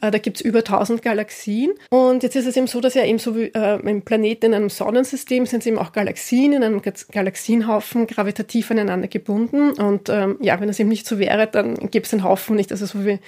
Äh, 0.00 0.10
da 0.10 0.18
gibt's 0.18 0.40
über 0.40 0.58
1000 0.58 1.02
Galaxien. 1.02 1.72
Und 1.90 2.22
jetzt 2.22 2.36
ist 2.36 2.46
es 2.46 2.56
eben 2.56 2.66
so, 2.66 2.80
dass 2.80 2.94
ja 2.94 3.04
eben 3.04 3.18
so 3.18 3.36
wie 3.36 3.52
äh, 3.54 3.80
im 3.88 4.02
Planeten 4.02 4.46
in 4.46 4.54
einem 4.54 4.70
Sonnensystem 4.70 5.46
sind 5.46 5.60
es 5.60 5.66
eben 5.66 5.78
auch 5.78 5.92
Galaxien 5.92 6.52
in 6.52 6.62
einem 6.62 6.82
Galaxienhaufen 7.10 8.06
gravitativ 8.06 8.70
aneinander 8.70 9.08
gebunden. 9.08 9.70
Und 9.72 10.08
ähm, 10.08 10.36
ja, 10.40 10.60
wenn 10.60 10.68
es 10.68 10.80
eben 10.80 10.85
nicht 10.88 11.06
so 11.06 11.18
wäre, 11.18 11.46
dann 11.46 11.74
gäbe 11.90 12.04
es 12.04 12.10
den 12.10 12.24
Haufen 12.24 12.56
nicht. 12.56 12.72
Also 12.72 12.86
so 12.86 13.04
wie 13.04 13.18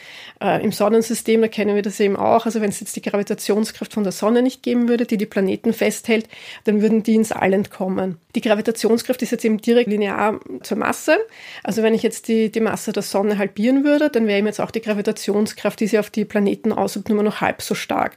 äh, 0.40 0.62
im 0.62 0.72
Sonnensystem, 0.72 1.40
da 1.40 1.48
kennen 1.48 1.74
wir 1.74 1.82
das 1.82 2.00
eben 2.00 2.16
auch. 2.16 2.46
Also 2.46 2.60
wenn 2.60 2.70
es 2.70 2.80
jetzt 2.80 2.96
die 2.96 3.02
Gravitationskraft 3.02 3.92
von 3.92 4.02
der 4.02 4.12
Sonne 4.12 4.42
nicht 4.42 4.62
geben 4.62 4.88
würde, 4.88 5.06
die 5.06 5.16
die 5.16 5.26
Planeten 5.26 5.72
festhält, 5.72 6.28
dann 6.64 6.82
würden 6.82 7.02
die 7.02 7.14
ins 7.14 7.32
All 7.32 7.52
entkommen. 7.52 8.18
Die 8.34 8.40
Gravitationskraft 8.40 9.22
ist 9.22 9.32
jetzt 9.32 9.44
eben 9.44 9.58
direkt 9.58 9.88
linear 9.88 10.40
zur 10.62 10.78
Masse. 10.78 11.18
Also 11.62 11.82
wenn 11.82 11.94
ich 11.94 12.02
jetzt 12.02 12.28
die, 12.28 12.50
die 12.50 12.60
Masse 12.60 12.92
der 12.92 13.02
Sonne 13.02 13.38
halbieren 13.38 13.84
würde, 13.84 14.10
dann 14.10 14.26
wäre 14.26 14.38
eben 14.38 14.46
jetzt 14.46 14.60
auch 14.60 14.70
die 14.70 14.82
Gravitationskraft, 14.82 15.80
die 15.80 15.86
sie 15.86 15.98
auf 15.98 16.10
die 16.10 16.24
Planeten 16.24 16.72
ausübt, 16.72 17.08
nur 17.08 17.22
noch 17.22 17.40
halb 17.40 17.62
so 17.62 17.74
stark. 17.74 18.16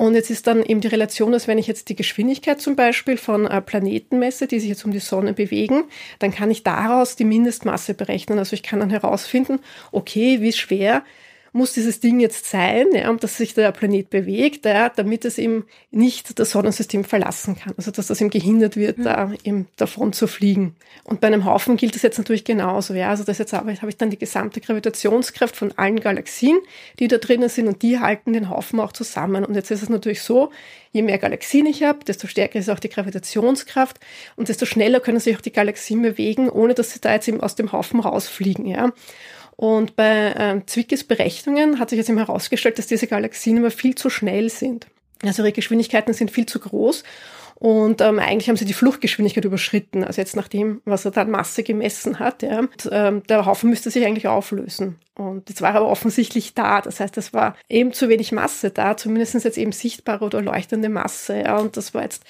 Und 0.00 0.14
jetzt 0.14 0.30
ist 0.30 0.46
dann 0.46 0.62
eben 0.62 0.80
die 0.80 0.88
Relation, 0.88 1.30
dass 1.30 1.46
wenn 1.46 1.58
ich 1.58 1.66
jetzt 1.66 1.90
die 1.90 1.94
Geschwindigkeit 1.94 2.58
zum 2.58 2.74
Beispiel 2.74 3.18
von 3.18 3.46
äh, 3.46 3.60
Planeten 3.60 4.18
messe, 4.18 4.46
die 4.46 4.58
sich 4.58 4.70
jetzt 4.70 4.86
um 4.86 4.92
die 4.92 4.98
Sonne 4.98 5.34
bewegen, 5.34 5.84
dann 6.20 6.30
kann 6.30 6.50
ich 6.50 6.62
daraus 6.62 7.16
die 7.16 7.26
Mindestmasse 7.26 7.92
berechnen. 7.92 8.38
Also 8.38 8.54
ich 8.54 8.62
kann 8.62 8.80
dann 8.80 8.88
herausfinden, 8.88 9.58
okay, 9.92 10.40
wie 10.40 10.54
schwer 10.54 11.02
muss 11.52 11.72
dieses 11.72 12.00
Ding 12.00 12.20
jetzt 12.20 12.46
sein, 12.46 12.86
ja, 12.92 13.12
dass 13.14 13.36
sich 13.36 13.54
der 13.54 13.72
Planet 13.72 14.10
bewegt, 14.10 14.64
ja, 14.64 14.88
damit 14.88 15.24
es 15.24 15.38
eben 15.38 15.64
nicht 15.90 16.38
das 16.38 16.50
Sonnensystem 16.50 17.04
verlassen 17.04 17.56
kann. 17.56 17.74
Also 17.76 17.90
dass 17.90 18.06
das 18.06 18.20
ihm 18.20 18.30
gehindert 18.30 18.76
wird, 18.76 18.98
mhm. 18.98 19.04
da 19.04 19.32
eben 19.44 19.66
davon 19.76 20.12
zu 20.12 20.26
fliegen. 20.26 20.76
Und 21.04 21.20
bei 21.20 21.26
einem 21.26 21.44
Haufen 21.44 21.76
gilt 21.76 21.94
das 21.94 22.02
jetzt 22.02 22.18
natürlich 22.18 22.44
genauso. 22.44 22.94
Ja. 22.94 23.10
Also 23.10 23.24
das 23.24 23.38
jetzt 23.38 23.52
habe 23.52 23.72
ich, 23.72 23.82
habe 23.82 23.90
ich 23.90 23.96
dann 23.96 24.10
die 24.10 24.18
gesamte 24.18 24.60
Gravitationskraft 24.60 25.56
von 25.56 25.72
allen 25.76 26.00
Galaxien, 26.00 26.58
die 26.98 27.08
da 27.08 27.18
drinnen 27.18 27.48
sind, 27.48 27.66
und 27.66 27.82
die 27.82 27.98
halten 27.98 28.32
den 28.32 28.48
Haufen 28.48 28.78
auch 28.80 28.92
zusammen. 28.92 29.44
Und 29.44 29.54
jetzt 29.54 29.70
ist 29.70 29.82
es 29.82 29.88
natürlich 29.88 30.22
so, 30.22 30.50
je 30.92 31.02
mehr 31.02 31.18
Galaxien 31.18 31.66
ich 31.66 31.82
habe, 31.82 32.04
desto 32.04 32.26
stärker 32.26 32.58
ist 32.58 32.68
auch 32.68 32.78
die 32.78 32.88
Gravitationskraft 32.88 33.98
und 34.36 34.48
desto 34.48 34.66
schneller 34.66 35.00
können 35.00 35.20
sich 35.20 35.36
auch 35.36 35.40
die 35.40 35.52
Galaxien 35.52 36.02
bewegen, 36.02 36.48
ohne 36.48 36.74
dass 36.74 36.92
sie 36.92 37.00
da 37.00 37.12
jetzt 37.12 37.28
eben 37.28 37.40
aus 37.40 37.54
dem 37.54 37.72
Haufen 37.72 38.00
rausfliegen. 38.00 38.66
Ja. 38.66 38.92
Und 39.60 39.94
bei 39.94 40.32
ähm, 40.38 40.66
Zwickes 40.66 41.04
Berechnungen 41.04 41.78
hat 41.78 41.90
sich 41.90 41.98
jetzt 41.98 42.08
eben 42.08 42.16
herausgestellt, 42.16 42.78
dass 42.78 42.86
diese 42.86 43.06
Galaxien 43.06 43.58
immer 43.58 43.70
viel 43.70 43.94
zu 43.94 44.08
schnell 44.08 44.48
sind. 44.48 44.86
Also 45.22 45.42
ihre 45.42 45.52
Geschwindigkeiten 45.52 46.14
sind 46.14 46.30
viel 46.30 46.46
zu 46.46 46.60
groß 46.60 47.04
und 47.56 48.00
ähm, 48.00 48.18
eigentlich 48.20 48.48
haben 48.48 48.56
sie 48.56 48.64
die 48.64 48.72
Fluchtgeschwindigkeit 48.72 49.44
überschritten. 49.44 50.02
Also 50.02 50.18
jetzt 50.22 50.34
nach 50.34 50.48
dem, 50.48 50.80
was 50.86 51.04
er 51.04 51.10
dann 51.10 51.30
Masse 51.30 51.62
gemessen 51.62 52.18
hat, 52.18 52.42
ja, 52.42 52.60
und, 52.60 52.88
ähm, 52.90 53.22
der 53.28 53.44
Haufen 53.44 53.68
müsste 53.68 53.90
sich 53.90 54.06
eigentlich 54.06 54.28
auflösen. 54.28 54.98
Und 55.14 55.50
jetzt 55.50 55.60
war 55.60 55.74
aber 55.74 55.90
offensichtlich 55.90 56.54
da. 56.54 56.80
Das 56.80 56.98
heißt, 56.98 57.18
es 57.18 57.34
war 57.34 57.54
eben 57.68 57.92
zu 57.92 58.08
wenig 58.08 58.32
Masse 58.32 58.70
da, 58.70 58.96
zumindest 58.96 59.44
jetzt 59.44 59.58
eben 59.58 59.72
sichtbare 59.72 60.24
oder 60.24 60.40
leuchtende 60.40 60.88
Masse. 60.88 61.38
Ja, 61.38 61.58
und 61.58 61.76
das 61.76 61.92
war 61.92 62.02
jetzt 62.02 62.24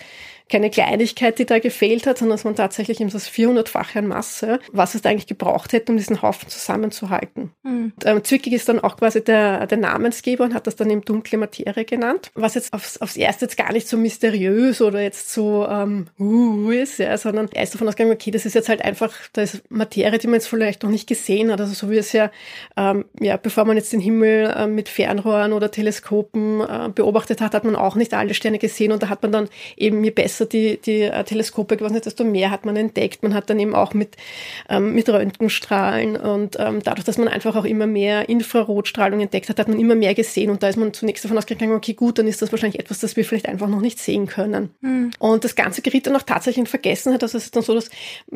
keine 0.50 0.70
Kleinigkeit, 0.70 1.38
die 1.38 1.46
da 1.46 1.58
gefehlt 1.58 2.06
hat, 2.06 2.18
sondern 2.18 2.36
es 2.36 2.44
waren 2.44 2.56
tatsächlich 2.56 3.00
eben 3.00 3.10
das 3.10 3.30
400-fache 3.30 3.98
an 3.98 4.08
Masse, 4.08 4.58
was 4.72 4.94
es 4.94 5.04
eigentlich 5.04 5.26
gebraucht 5.26 5.72
hätte, 5.72 5.92
um 5.92 5.98
diesen 5.98 6.22
Haufen 6.22 6.48
zusammenzuhalten. 6.48 7.52
Mhm. 7.62 7.92
Ähm, 8.04 8.24
Zwickig 8.24 8.52
ist 8.52 8.68
dann 8.68 8.80
auch 8.80 8.96
quasi 8.96 9.22
der, 9.22 9.66
der 9.66 9.78
Namensgeber 9.78 10.44
und 10.44 10.54
hat 10.54 10.66
das 10.66 10.76
dann 10.76 10.90
eben 10.90 11.02
dunkle 11.02 11.38
Materie 11.38 11.84
genannt, 11.84 12.30
was 12.34 12.54
jetzt 12.54 12.72
aufs, 12.72 12.98
aufs 12.98 13.16
Erste 13.16 13.44
jetzt 13.44 13.56
gar 13.56 13.72
nicht 13.72 13.88
so 13.88 13.96
mysteriös 13.96 14.82
oder 14.82 15.00
jetzt 15.00 15.32
so 15.32 15.66
ähm, 15.68 16.08
uh, 16.18 16.70
ist, 16.70 16.98
ja, 16.98 17.16
sondern 17.16 17.48
er 17.52 17.62
ist 17.62 17.74
davon 17.74 17.88
ausgegangen, 17.88 18.14
okay, 18.14 18.30
das 18.30 18.46
ist 18.46 18.54
jetzt 18.54 18.68
halt 18.68 18.82
einfach, 18.82 19.12
da 19.32 19.42
ist 19.42 19.62
Materie, 19.70 20.18
die 20.18 20.26
man 20.26 20.34
jetzt 20.34 20.48
vielleicht 20.48 20.82
noch 20.82 20.90
nicht 20.90 21.06
gesehen 21.06 21.52
hat, 21.52 21.60
also 21.60 21.74
so 21.74 21.90
wie 21.90 21.98
es 21.98 22.12
ja, 22.12 22.30
ähm, 22.76 23.04
ja, 23.20 23.36
bevor 23.36 23.64
man 23.64 23.76
jetzt 23.76 23.92
den 23.92 24.00
Himmel 24.00 24.52
äh, 24.56 24.66
mit 24.66 24.88
Fernrohren 24.88 25.52
oder 25.52 25.70
Teleskopen 25.70 26.60
äh, 26.60 26.90
beobachtet 26.94 27.40
hat, 27.40 27.54
hat 27.54 27.64
man 27.64 27.76
auch 27.76 27.94
nicht 27.94 28.14
alle 28.14 28.34
Sterne 28.34 28.58
gesehen 28.58 28.92
und 28.92 29.02
da 29.02 29.08
hat 29.08 29.22
man 29.22 29.32
dann 29.32 29.48
eben 29.76 30.02
je 30.02 30.10
besser 30.10 30.39
die, 30.44 30.78
die 30.80 31.02
äh, 31.02 31.24
Teleskope 31.24 31.76
gewonnen 31.76 31.96
hat, 31.96 32.06
desto 32.06 32.24
mehr 32.24 32.50
hat 32.50 32.64
man 32.64 32.76
entdeckt. 32.76 33.22
Man 33.22 33.34
hat 33.34 33.50
dann 33.50 33.58
eben 33.58 33.74
auch 33.74 33.94
mit, 33.94 34.16
ähm, 34.68 34.94
mit 34.94 35.08
Röntgenstrahlen 35.08 36.16
und 36.16 36.56
ähm, 36.58 36.80
dadurch, 36.82 37.04
dass 37.04 37.18
man 37.18 37.28
einfach 37.28 37.56
auch 37.56 37.64
immer 37.64 37.86
mehr 37.86 38.28
Infrarotstrahlung 38.28 39.20
entdeckt 39.20 39.48
hat, 39.48 39.58
hat 39.58 39.68
man 39.68 39.78
immer 39.78 39.94
mehr 39.94 40.14
gesehen 40.14 40.50
und 40.50 40.62
da 40.62 40.68
ist 40.68 40.76
man 40.76 40.92
zunächst 40.92 41.24
davon 41.24 41.38
ausgegangen, 41.38 41.74
okay, 41.74 41.94
gut, 41.94 42.18
dann 42.18 42.26
ist 42.26 42.42
das 42.42 42.52
wahrscheinlich 42.52 42.80
etwas, 42.80 43.00
das 43.00 43.16
wir 43.16 43.24
vielleicht 43.24 43.48
einfach 43.48 43.68
noch 43.68 43.80
nicht 43.80 43.98
sehen 43.98 44.26
können. 44.26 44.70
Mhm. 44.80 45.10
Und 45.18 45.44
das 45.44 45.54
Ganze 45.54 45.82
geriet 45.82 46.06
dann 46.06 46.16
auch 46.16 46.22
tatsächlich 46.22 46.58
in 46.58 46.66
Vergessenheit. 46.66 47.22
Also 47.22 47.38
es 47.38 47.44
ist 47.44 47.56
dann 47.56 47.62
so, 47.62 47.74
dass 47.74 47.90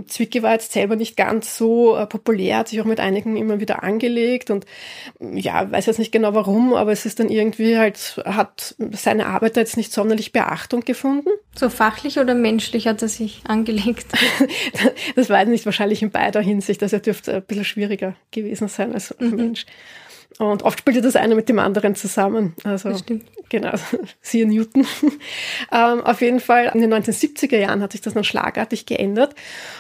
Zwicky 0.07 0.43
war 0.43 0.53
jetzt 0.53 0.73
selber 0.73 0.97
nicht 0.97 1.17
ganz 1.17 1.57
so 1.57 1.97
äh, 1.97 2.07
populär, 2.07 2.59
hat 2.59 2.69
sich 2.69 2.81
auch 2.81 2.85
mit 2.85 3.01
einigen 3.01 3.37
immer 3.37 3.61
wieder 3.61 3.83
angelegt 3.83 4.51
und 4.51 4.67
ja, 5.21 5.71
weiß 5.71 5.87
jetzt 5.87 5.99
nicht 5.99 6.13
genau 6.13 6.35
warum, 6.35 6.75
aber 6.75 6.93
es 6.93 7.07
ist 7.07 7.21
dann 7.21 7.29
irgendwie 7.29 7.79
halt, 7.79 8.23
hat 8.25 8.77
seine 8.93 9.27
Arbeit 9.27 9.57
da 9.57 9.61
jetzt 9.61 9.77
nicht 9.77 9.93
sonderlich 9.93 10.33
Beachtung 10.33 10.83
gefunden. 10.83 11.31
So 11.57 11.69
fachlich 11.69 12.19
oder 12.19 12.35
menschlich 12.35 12.89
hat 12.89 13.01
er 13.03 13.09
sich 13.09 13.43
angelegt? 13.47 14.07
das 15.17 15.31
weiß 15.31 15.45
ich 15.45 15.51
nicht, 15.51 15.67
wahrscheinlich 15.67 16.03
in 16.03 16.11
beider 16.11 16.41
Hinsicht. 16.41 16.83
Also 16.83 16.97
er 16.97 17.01
dürfte 17.01 17.35
ein 17.37 17.43
bisschen 17.43 17.65
schwieriger 17.65 18.17
gewesen 18.33 18.69
sein 18.69 18.93
als 18.93 19.15
mhm. 19.21 19.37
Mensch. 19.37 19.67
Und 20.39 20.63
oft 20.63 20.81
spielt 20.81 21.05
das 21.05 21.17
eine 21.17 21.35
mit 21.35 21.49
dem 21.49 21.59
anderen 21.59 21.95
zusammen. 21.95 22.55
Also, 22.65 22.91
das 22.91 23.01
stimmt. 23.01 23.25
Genau, 23.51 23.73
siehe 24.21 24.47
Newton. 24.47 24.87
ähm, 25.73 26.01
auf 26.01 26.21
jeden 26.21 26.41
Fall, 26.41 26.73
in 26.75 26.81
den 26.81 26.93
1970er 26.93 27.57
Jahren 27.57 27.83
hat 27.83 27.93
sich 27.93 28.01
das 28.01 28.15
dann 28.15 28.25
schlagartig 28.25 28.87
geändert. 28.87 29.35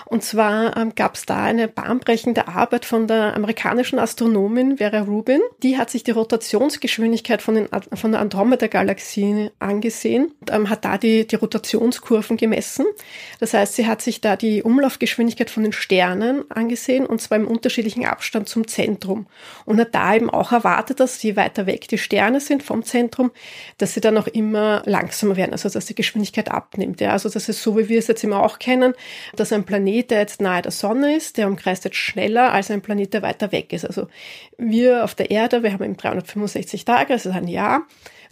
Und 0.07 0.23
zwar 0.23 0.77
ähm, 0.77 0.95
gab 0.95 1.15
es 1.15 1.27
da 1.27 1.43
eine 1.43 1.67
bahnbrechende 1.67 2.47
Arbeit 2.47 2.85
von 2.85 3.09
der 3.09 3.35
amerikanischen 3.35 3.99
Astronomin 3.99 4.77
Vera 4.79 5.01
Rubin. 5.01 5.41
Die 5.63 5.79
hat 5.79 5.91
sich 5.91 6.05
die 6.05 6.11
Rotationsgeschwindigkeit 6.11 7.43
von, 7.43 7.55
den, 7.55 7.69
von 7.95 8.13
der 8.13 8.21
Andromeda-Galaxie 8.21 9.51
angesehen 9.59 10.33
und 10.41 10.53
ähm, 10.53 10.71
hat 10.71 10.85
da 10.85 10.99
die, 10.99 11.27
die 11.27 11.37
Rotationskurven 11.37 12.37
gemessen. 12.37 12.87
Das 13.41 13.55
heißt, 13.55 13.75
sie 13.75 13.87
hat 13.87 14.03
sich 14.03 14.21
da 14.21 14.37
die 14.37 14.63
Umlaufgeschwindigkeit 14.63 15.51
von 15.51 15.63
den 15.63 15.73
Sternen 15.73 16.49
angesehen 16.51 17.07
und 17.07 17.21
zwar 17.21 17.39
im 17.39 17.49
unterschiedlichen 17.49 18.05
Abstand 18.05 18.49
zum 18.49 18.69
Zentrum. 18.69 19.27
Und 19.65 19.81
hat 19.81 19.95
da 19.95 20.15
eben 20.15 20.31
auch 20.45 20.53
erwartet, 20.53 21.01
dass 21.01 21.23
je 21.23 21.37
weiter 21.37 21.67
weg 21.67 21.89
die 21.89 21.99
Sterne 21.99 22.41
sind 22.41 22.63
vom 22.63 22.85
Zentrum, 22.85 23.31
dass 23.79 23.95
sie 23.95 24.01
dann 24.01 24.19
auch 24.19 24.27
immer 24.27 24.83
langsamer 24.85 25.37
werden, 25.37 25.53
also 25.53 25.69
dass 25.69 25.87
die 25.87 25.95
Geschwindigkeit 25.95 26.51
abnimmt. 26.51 27.01
Ja. 27.01 27.13
Also 27.13 27.29
das 27.29 27.49
ist 27.49 27.63
so, 27.63 27.79
wie 27.79 27.89
wir 27.89 27.99
es 27.99 28.09
jetzt 28.09 28.23
immer 28.23 28.43
auch 28.43 28.59
kennen, 28.59 28.95
dass 29.37 29.53
ein 29.53 29.65
Planet, 29.65 30.11
der 30.11 30.21
jetzt 30.21 30.41
nahe 30.41 30.63
der 30.63 30.73
Sonne 30.73 31.17
ist, 31.17 31.39
der 31.39 31.49
umkreist 31.49 31.85
jetzt 31.85 31.97
schneller 31.97 32.53
als 32.53 32.71
ein 32.71 32.83
Planet, 32.83 33.15
der 33.15 33.23
weiter 33.23 33.53
weg 33.53 33.73
ist. 33.73 33.87
Also 33.87 34.09
wir 34.59 35.05
auf 35.05 35.15
der 35.15 35.31
Erde, 35.31 35.63
wir 35.63 35.73
haben 35.73 35.85
eben 35.85 35.97
365 35.97 36.85
Tage, 36.85 37.15
also 37.15 37.31
ein 37.31 37.49
Jahr. 37.49 37.83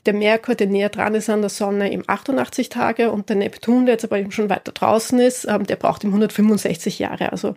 Der 0.04 0.14
Merkur, 0.14 0.56
der 0.56 0.66
näher 0.66 0.88
dran 0.88 1.14
ist 1.14 1.30
an 1.30 1.42
der 1.42 1.50
Sonne, 1.50 1.92
eben 1.92 2.02
88 2.06 2.68
Tage 2.68 3.12
und 3.12 3.28
der 3.28 3.36
Neptun, 3.36 3.86
der 3.86 3.94
jetzt 3.94 4.04
aber 4.04 4.18
eben 4.18 4.32
schon 4.32 4.50
weiter 4.50 4.72
draußen 4.72 5.18
ist, 5.20 5.46
ähm, 5.48 5.64
der 5.64 5.76
braucht 5.76 6.02
ihm 6.02 6.10
165 6.10 6.98
Jahre. 6.98 7.30
Also 7.30 7.54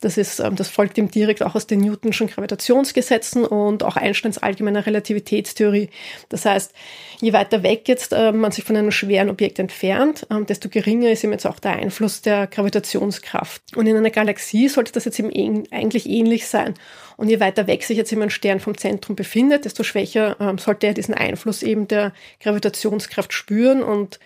das 0.00 0.18
ist, 0.18 0.40
ähm, 0.40 0.56
das 0.56 0.68
folgt 0.68 0.98
ihm 0.98 1.10
direkt 1.10 1.42
auch 1.42 1.54
aus 1.54 1.66
den 1.66 1.80
Newtonschen 1.80 2.26
Gravitationsgesetzen 2.26 3.46
und 3.46 3.82
auch 3.82 3.96
Einsteins 3.96 4.36
allgemeiner 4.36 4.84
Relativitätstheorie. 4.84 5.88
Das 6.28 6.44
heißt, 6.44 6.74
je 7.20 7.32
weiter 7.32 7.62
weg 7.62 7.88
jetzt 7.88 8.12
äh, 8.12 8.30
man 8.32 8.52
sich 8.52 8.64
von 8.64 8.76
einem 8.76 8.90
schweren 8.90 9.30
Objekt 9.30 9.58
entfernt, 9.58 10.26
ähm, 10.30 10.44
desto 10.44 10.68
geringer 10.68 11.10
ist 11.10 11.24
ihm 11.24 11.32
jetzt 11.32 11.46
auch 11.46 11.58
der 11.58 11.72
Einfluss 11.72 12.20
der 12.20 12.46
Gravitationskraft. 12.46 13.62
Und 13.74 13.86
in 13.86 13.96
einer 13.96 14.10
Galaxie 14.10 14.68
sollte 14.68 14.92
das 14.92 15.06
jetzt 15.06 15.18
eben 15.18 15.64
eigentlich 15.70 16.06
ähnlich 16.06 16.46
sein. 16.46 16.74
Und 17.16 17.28
je 17.28 17.40
weiter 17.40 17.66
weg 17.66 17.82
sich 17.82 17.96
jetzt 17.96 18.12
eben 18.12 18.22
ein 18.22 18.30
Stern 18.30 18.60
vom 18.60 18.76
Zentrum 18.76 19.16
befindet, 19.16 19.64
desto 19.64 19.82
schwächer 19.82 20.36
ähm, 20.38 20.58
sollte 20.58 20.86
er 20.86 20.94
diesen 20.94 21.14
Einfluss 21.14 21.62
eben 21.62 21.88
der 21.88 22.12
Gravitationskraft 22.40 23.32
spüren. 23.32 23.82
Und 23.82 24.20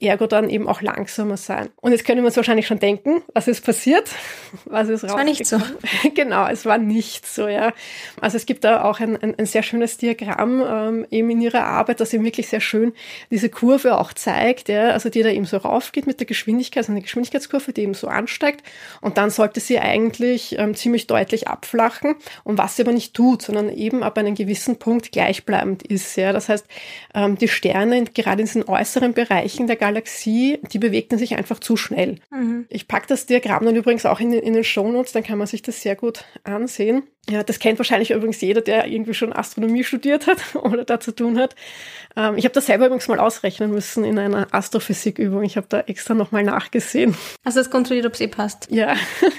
ergo 0.00 0.26
dann 0.26 0.50
eben 0.50 0.68
auch 0.68 0.82
langsamer 0.82 1.38
sein. 1.38 1.70
Und 1.80 1.92
jetzt 1.92 2.04
können 2.04 2.20
wir 2.20 2.26
uns 2.26 2.36
wahrscheinlich 2.36 2.66
schon 2.66 2.78
denken, 2.78 3.22
was 3.32 3.48
ist 3.48 3.64
passiert? 3.64 4.10
Was 4.66 4.88
ist 4.88 5.04
Es 5.04 5.12
war 5.12 5.24
nicht 5.24 5.46
so. 5.46 5.58
genau, 6.14 6.46
es 6.46 6.64
war 6.64 6.78
nicht 6.78 7.26
so, 7.26 7.46
ja. 7.46 7.72
Also 8.20 8.36
es 8.36 8.46
gibt 8.46 8.64
da 8.64 8.84
auch 8.84 9.00
ein, 9.00 9.16
ein, 9.16 9.34
ein 9.38 9.46
sehr 9.46 9.62
schönes 9.62 9.96
Diagramm 9.96 10.62
ähm, 10.66 11.06
eben 11.10 11.30
in 11.30 11.40
ihrer 11.40 11.64
Arbeit, 11.64 12.00
das 12.00 12.12
eben 12.12 12.24
wirklich 12.24 12.48
sehr 12.48 12.60
schön 12.60 12.92
diese 13.30 13.48
Kurve 13.48 13.98
auch 13.98 14.12
zeigt, 14.12 14.68
ja, 14.68 14.90
also 14.90 15.08
die 15.08 15.22
da 15.22 15.28
eben 15.30 15.44
so 15.44 15.58
raufgeht 15.58 16.06
mit 16.06 16.20
der 16.20 16.26
Geschwindigkeit, 16.26 16.82
also 16.82 16.92
eine 16.92 17.02
Geschwindigkeitskurve, 17.02 17.72
die 17.72 17.82
eben 17.82 17.94
so 17.94 18.08
ansteigt 18.08 18.62
und 19.00 19.18
dann 19.18 19.30
sollte 19.30 19.60
sie 19.60 19.78
eigentlich 19.78 20.58
ähm, 20.58 20.74
ziemlich 20.74 21.06
deutlich 21.06 21.48
abflachen 21.48 22.16
und 22.44 22.58
was 22.58 22.76
sie 22.76 22.82
aber 22.82 22.92
nicht 22.92 23.14
tut, 23.14 23.42
sondern 23.42 23.68
eben 23.68 24.02
ab 24.02 24.18
einem 24.18 24.34
gewissen 24.34 24.78
Punkt 24.78 25.12
gleichbleibend 25.12 25.82
ist, 25.82 26.16
ja. 26.16 26.32
Das 26.32 26.48
heißt, 26.48 26.66
ähm, 27.14 27.38
die 27.38 27.48
Sterne 27.48 28.04
gerade 28.04 28.40
in 28.40 28.46
diesen 28.46 28.64
äußeren 28.64 29.12
Bereichen 29.12 29.66
der 29.66 29.76
Galaxie, 29.86 30.58
die 30.72 30.80
bewegten 30.80 31.16
sich 31.16 31.36
einfach 31.36 31.60
zu 31.60 31.76
schnell. 31.76 32.16
Mhm. 32.30 32.66
Ich 32.68 32.88
packe 32.88 33.06
das 33.06 33.26
Diagramm 33.26 33.64
dann 33.64 33.76
übrigens 33.76 34.04
auch 34.04 34.18
in, 34.18 34.32
in 34.32 34.52
den 34.52 34.64
Shownotes, 34.64 35.12
dann 35.12 35.22
kann 35.22 35.38
man 35.38 35.46
sich 35.46 35.62
das 35.62 35.80
sehr 35.80 35.94
gut 35.94 36.24
ansehen. 36.42 37.04
Ja, 37.28 37.42
das 37.42 37.58
kennt 37.58 37.78
wahrscheinlich 37.78 38.12
übrigens 38.12 38.40
jeder, 38.40 38.60
der 38.60 38.86
irgendwie 38.86 39.14
schon 39.14 39.32
Astronomie 39.32 39.82
studiert 39.82 40.28
hat 40.28 40.38
oder 40.54 40.84
da 40.84 41.00
zu 41.00 41.10
tun 41.10 41.38
hat. 41.38 41.56
Ähm, 42.16 42.36
ich 42.36 42.44
habe 42.44 42.54
das 42.54 42.66
selber 42.66 42.86
übrigens 42.86 43.08
mal 43.08 43.18
ausrechnen 43.18 43.72
müssen 43.72 44.04
in 44.04 44.18
einer 44.18 44.46
Astrophysikübung. 44.52 45.42
Ich 45.42 45.56
habe 45.56 45.66
da 45.68 45.80
extra 45.80 46.14
nochmal 46.14 46.44
nachgesehen. 46.44 47.16
Du 47.44 47.52
das 47.52 47.70
kontrolliert, 47.70 48.06
ob 48.06 48.14
es 48.14 48.20
eh 48.20 48.28
passt? 48.28 48.68
Ja. 48.70 48.94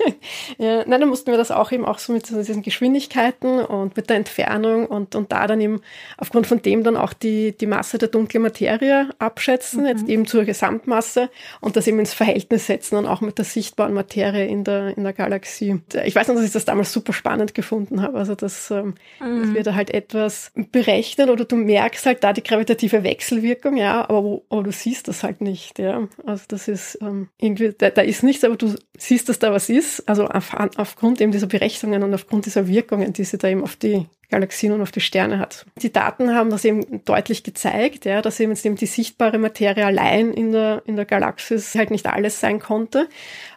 ja. 0.57 0.83
Nein, 0.85 0.99
dann 0.99 1.07
mussten 1.07 1.31
wir 1.31 1.37
das 1.37 1.49
auch 1.49 1.71
eben 1.71 1.85
auch 1.85 1.99
so 1.99 2.11
mit 2.11 2.29
diesen 2.29 2.61
Geschwindigkeiten 2.61 3.59
und 3.59 3.95
mit 3.95 4.09
der 4.09 4.17
Entfernung 4.17 4.85
und, 4.87 5.15
und 5.15 5.31
da 5.31 5.47
dann 5.47 5.61
eben 5.61 5.81
aufgrund 6.17 6.45
von 6.45 6.61
dem 6.61 6.83
dann 6.83 6.97
auch 6.97 7.13
die, 7.13 7.55
die 7.57 7.67
Masse 7.67 7.97
der 7.97 8.09
dunklen 8.09 8.43
Materie 8.43 9.09
abschätzen, 9.17 9.83
mhm. 9.83 9.87
jetzt 9.87 10.09
eben 10.09 10.27
zur 10.27 10.43
Gesamtmasse 10.43 11.29
und 11.61 11.77
das 11.77 11.87
eben 11.87 11.99
ins 11.99 12.13
Verhältnis 12.13 12.67
setzen 12.67 12.97
und 12.97 13.05
auch 13.05 13.21
mit 13.21 13.37
der 13.37 13.45
sichtbaren 13.45 13.93
Materie 13.93 14.45
in 14.45 14.65
der, 14.65 14.97
in 14.97 15.03
der 15.03 15.13
Galaxie. 15.13 15.79
Ich 16.03 16.15
weiß 16.15 16.27
noch, 16.27 16.35
dass 16.35 16.45
ich 16.45 16.51
das 16.51 16.65
damals 16.65 16.91
super 16.91 17.13
spannend 17.13 17.53
gefunden 17.53 17.76
gefunden 17.77 18.01
habe. 18.01 18.17
Also 18.17 18.35
dass, 18.35 18.71
ähm, 18.71 18.95
mhm. 19.19 19.41
dass 19.41 19.53
wir 19.53 19.63
da 19.63 19.75
halt 19.75 19.91
etwas 19.91 20.51
berechnen 20.71 21.29
oder 21.29 21.45
du 21.45 21.55
merkst 21.55 22.05
halt 22.05 22.23
da 22.23 22.33
die 22.33 22.43
gravitative 22.43 23.03
Wechselwirkung, 23.03 23.77
ja, 23.77 24.01
aber, 24.09 24.23
wo, 24.23 24.45
aber 24.49 24.63
du 24.63 24.71
siehst 24.71 25.07
das 25.07 25.23
halt 25.23 25.41
nicht, 25.41 25.79
ja. 25.79 26.07
Also 26.25 26.43
das 26.47 26.67
ist 26.67 26.97
ähm, 27.01 27.29
irgendwie, 27.39 27.73
da, 27.77 27.89
da 27.89 28.01
ist 28.01 28.23
nichts, 28.23 28.43
aber 28.43 28.55
du 28.55 28.73
siehst, 28.97 29.29
dass 29.29 29.39
da 29.39 29.51
was 29.51 29.69
ist. 29.69 30.07
Also 30.07 30.25
auf, 30.25 30.53
aufgrund 30.77 31.21
eben 31.21 31.31
dieser 31.31 31.47
Berechnungen 31.47 32.03
und 32.03 32.13
aufgrund 32.13 32.45
dieser 32.45 32.67
Wirkungen, 32.67 33.13
die 33.13 33.23
sie 33.23 33.37
da 33.37 33.47
eben 33.47 33.63
auf 33.63 33.75
die 33.75 34.05
Galaxien 34.29 34.73
und 34.73 34.81
auf 34.81 34.91
die 34.91 34.99
Sterne 34.99 35.39
hat. 35.39 35.65
Die 35.77 35.91
Daten 35.91 36.35
haben 36.35 36.49
das 36.49 36.65
eben 36.65 37.03
deutlich 37.05 37.43
gezeigt, 37.43 38.05
ja, 38.05 38.21
dass 38.21 38.39
eben 38.39 38.51
jetzt 38.51 38.65
eben 38.65 38.75
die 38.75 38.85
sichtbare 38.85 39.37
Materie 39.37 39.85
allein 39.85 40.33
in 40.33 40.51
der, 40.51 40.81
in 40.85 40.97
der 40.97 41.05
Galaxis 41.05 41.75
halt 41.75 41.91
nicht 41.91 42.05
alles 42.07 42.39
sein 42.41 42.59
konnte, 42.59 43.07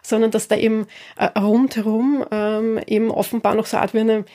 sondern 0.01 0.31
dass 0.31 0.47
da 0.47 0.55
eben 0.55 0.87
äh, 1.17 1.25
rundherum 1.37 2.25
ähm, 2.31 2.79
eben 2.87 3.11
offenbar 3.11 3.55
noch 3.55 3.65
so 3.65 3.77
eine 3.77 3.83
Art 3.83 3.93
wie 3.93 3.99
eine, 3.99 4.25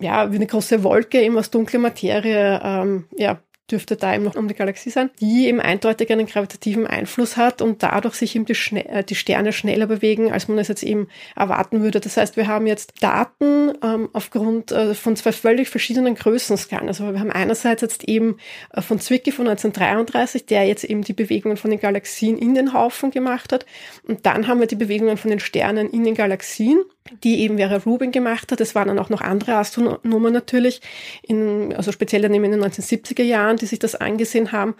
ja, 0.00 0.32
wie 0.32 0.36
eine 0.36 0.46
große 0.46 0.82
Wolke 0.82 1.20
eben 1.20 1.36
aus 1.36 1.50
dunkler 1.50 1.80
Materie 1.80 2.60
ähm, 2.64 3.04
ja, 3.16 3.40
dürfte 3.70 3.96
da 3.96 4.14
eben 4.14 4.24
noch 4.24 4.34
um 4.34 4.48
die 4.48 4.54
Galaxie 4.54 4.90
sein, 4.90 5.10
die 5.20 5.46
eben 5.46 5.60
eindeutig 5.60 6.10
einen 6.10 6.26
gravitativen 6.26 6.86
Einfluss 6.86 7.36
hat 7.36 7.62
und 7.62 7.82
dadurch 7.82 8.14
sich 8.14 8.34
eben 8.36 8.44
die, 8.44 8.54
Schne 8.54 8.88
äh, 8.88 9.04
die 9.04 9.14
Sterne 9.14 9.52
schneller 9.52 9.86
bewegen, 9.86 10.32
als 10.32 10.48
man 10.48 10.58
es 10.58 10.68
jetzt 10.68 10.82
eben 10.82 11.08
erwarten 11.36 11.82
würde. 11.82 12.00
Das 12.00 12.16
heißt, 12.16 12.36
wir 12.36 12.48
haben 12.48 12.66
jetzt 12.66 12.94
Daten 13.00 13.72
ähm, 13.82 14.08
aufgrund 14.12 14.72
äh, 14.72 14.94
von 14.94 15.16
zwei 15.16 15.32
völlig 15.32 15.68
verschiedenen 15.68 16.14
Größenskalen. 16.14 16.88
Also 16.88 17.12
wir 17.12 17.20
haben 17.20 17.30
einerseits 17.30 17.82
jetzt 17.82 18.04
eben 18.04 18.36
äh, 18.72 18.82
von 18.82 18.98
Zwicky 18.98 19.32
von 19.32 19.48
1933, 19.48 20.46
der 20.46 20.66
jetzt 20.66 20.84
eben 20.84 21.02
die 21.02 21.14
Bewegungen 21.14 21.56
von 21.56 21.70
den 21.70 21.80
Galaxien 21.80 22.36
in 22.36 22.54
den 22.54 22.72
Haufen 22.72 23.10
gemacht 23.10 23.52
hat. 23.52 23.64
Und 24.06 24.26
dann 24.26 24.48
haben 24.48 24.60
wir 24.60 24.66
die 24.66 24.76
Bewegungen 24.76 25.16
von 25.16 25.30
den 25.30 25.40
Sternen 25.40 25.88
in 25.90 26.04
den 26.04 26.14
Galaxien 26.14 26.82
die 27.22 27.40
eben 27.40 27.58
Vera 27.58 27.76
Rubin 27.76 28.12
gemacht 28.12 28.52
hat. 28.52 28.60
Es 28.60 28.74
waren 28.74 28.88
dann 28.88 28.98
auch 28.98 29.10
noch 29.10 29.20
andere 29.20 29.56
Astronomen 29.56 30.32
natürlich, 30.32 30.80
in, 31.22 31.74
also 31.74 31.92
speziell 31.92 32.22
dann 32.22 32.34
eben 32.34 32.44
in 32.44 32.52
den 32.52 32.64
1970er 32.64 33.22
Jahren, 33.22 33.56
die 33.56 33.66
sich 33.66 33.78
das 33.78 33.94
angesehen 33.94 34.52
haben 34.52 34.74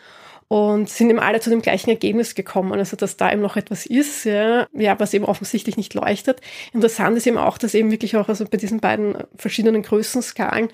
und 0.52 0.90
sind 0.90 1.08
eben 1.08 1.18
alle 1.18 1.40
zu 1.40 1.48
dem 1.48 1.62
gleichen 1.62 1.88
Ergebnis 1.88 2.34
gekommen, 2.34 2.78
also 2.78 2.94
dass 2.94 3.16
da 3.16 3.32
eben 3.32 3.40
noch 3.40 3.56
etwas 3.56 3.86
ist, 3.86 4.24
ja, 4.24 4.66
ja, 4.74 5.00
was 5.00 5.14
eben 5.14 5.24
offensichtlich 5.24 5.78
nicht 5.78 5.94
leuchtet. 5.94 6.42
Interessant 6.74 7.16
ist 7.16 7.26
eben 7.26 7.38
auch, 7.38 7.56
dass 7.56 7.72
eben 7.72 7.90
wirklich 7.90 8.18
auch 8.18 8.28
also 8.28 8.44
bei 8.44 8.58
diesen 8.58 8.78
beiden 8.78 9.16
verschiedenen 9.34 9.80
Größenskalen 9.80 10.68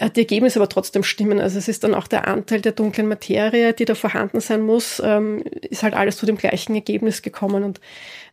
äh, 0.00 0.10
die 0.10 0.22
Ergebnisse 0.22 0.58
aber 0.58 0.68
trotzdem 0.68 1.04
stimmen. 1.04 1.38
Also 1.38 1.58
es 1.58 1.68
ist 1.68 1.84
dann 1.84 1.94
auch 1.94 2.08
der 2.08 2.26
Anteil 2.26 2.60
der 2.60 2.72
dunklen 2.72 3.06
Materie, 3.06 3.72
die 3.72 3.84
da 3.84 3.94
vorhanden 3.94 4.40
sein 4.40 4.62
muss, 4.62 5.00
ähm, 5.04 5.44
ist 5.62 5.84
halt 5.84 5.94
alles 5.94 6.16
zu 6.16 6.26
dem 6.26 6.36
gleichen 6.36 6.74
Ergebnis 6.74 7.22
gekommen 7.22 7.62
und 7.62 7.80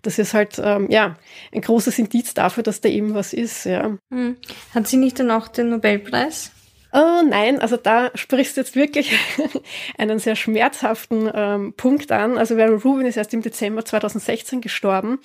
das 0.01 0.20
ist 0.20 0.34
halt 0.34 0.60
ähm, 0.63 0.88
ja 0.89 1.16
ein 1.54 1.62
großes 1.62 1.98
Indiz 2.00 2.34
dafür, 2.34 2.63
dass 2.63 2.82
da 2.82 2.89
eben 2.89 3.13
was 3.13 3.34
ist. 3.34 3.66
Ja. 3.66 3.98
Hm. 4.12 4.38
Hat 4.74 4.88
sie 4.88 4.98
nicht 4.98 5.20
dann 5.20 5.32
auch 5.32 5.48
den 5.48 5.70
Nobelpreis? 5.70 6.51
Oh 6.94 7.22
nein, 7.27 7.60
also 7.60 7.75
da 7.75 8.12
sprichst 8.16 8.56
du 8.56 8.62
jetzt 8.62 8.75
wirklich 8.75 9.12
einen 9.98 10.20
sehr 10.20 10.36
schmerzhaften 10.36 11.30
ähm, 11.34 11.74
Punkt 11.74 12.12
an. 12.12 12.38
Also 12.38 12.56
Vera 12.56 12.72
Rubin 12.72 13.06
ist 13.06 13.18
erst 13.18 13.34
im 13.34 13.42
Dezember 13.42 13.84
2016 13.84 14.62
gestorben 14.62 15.20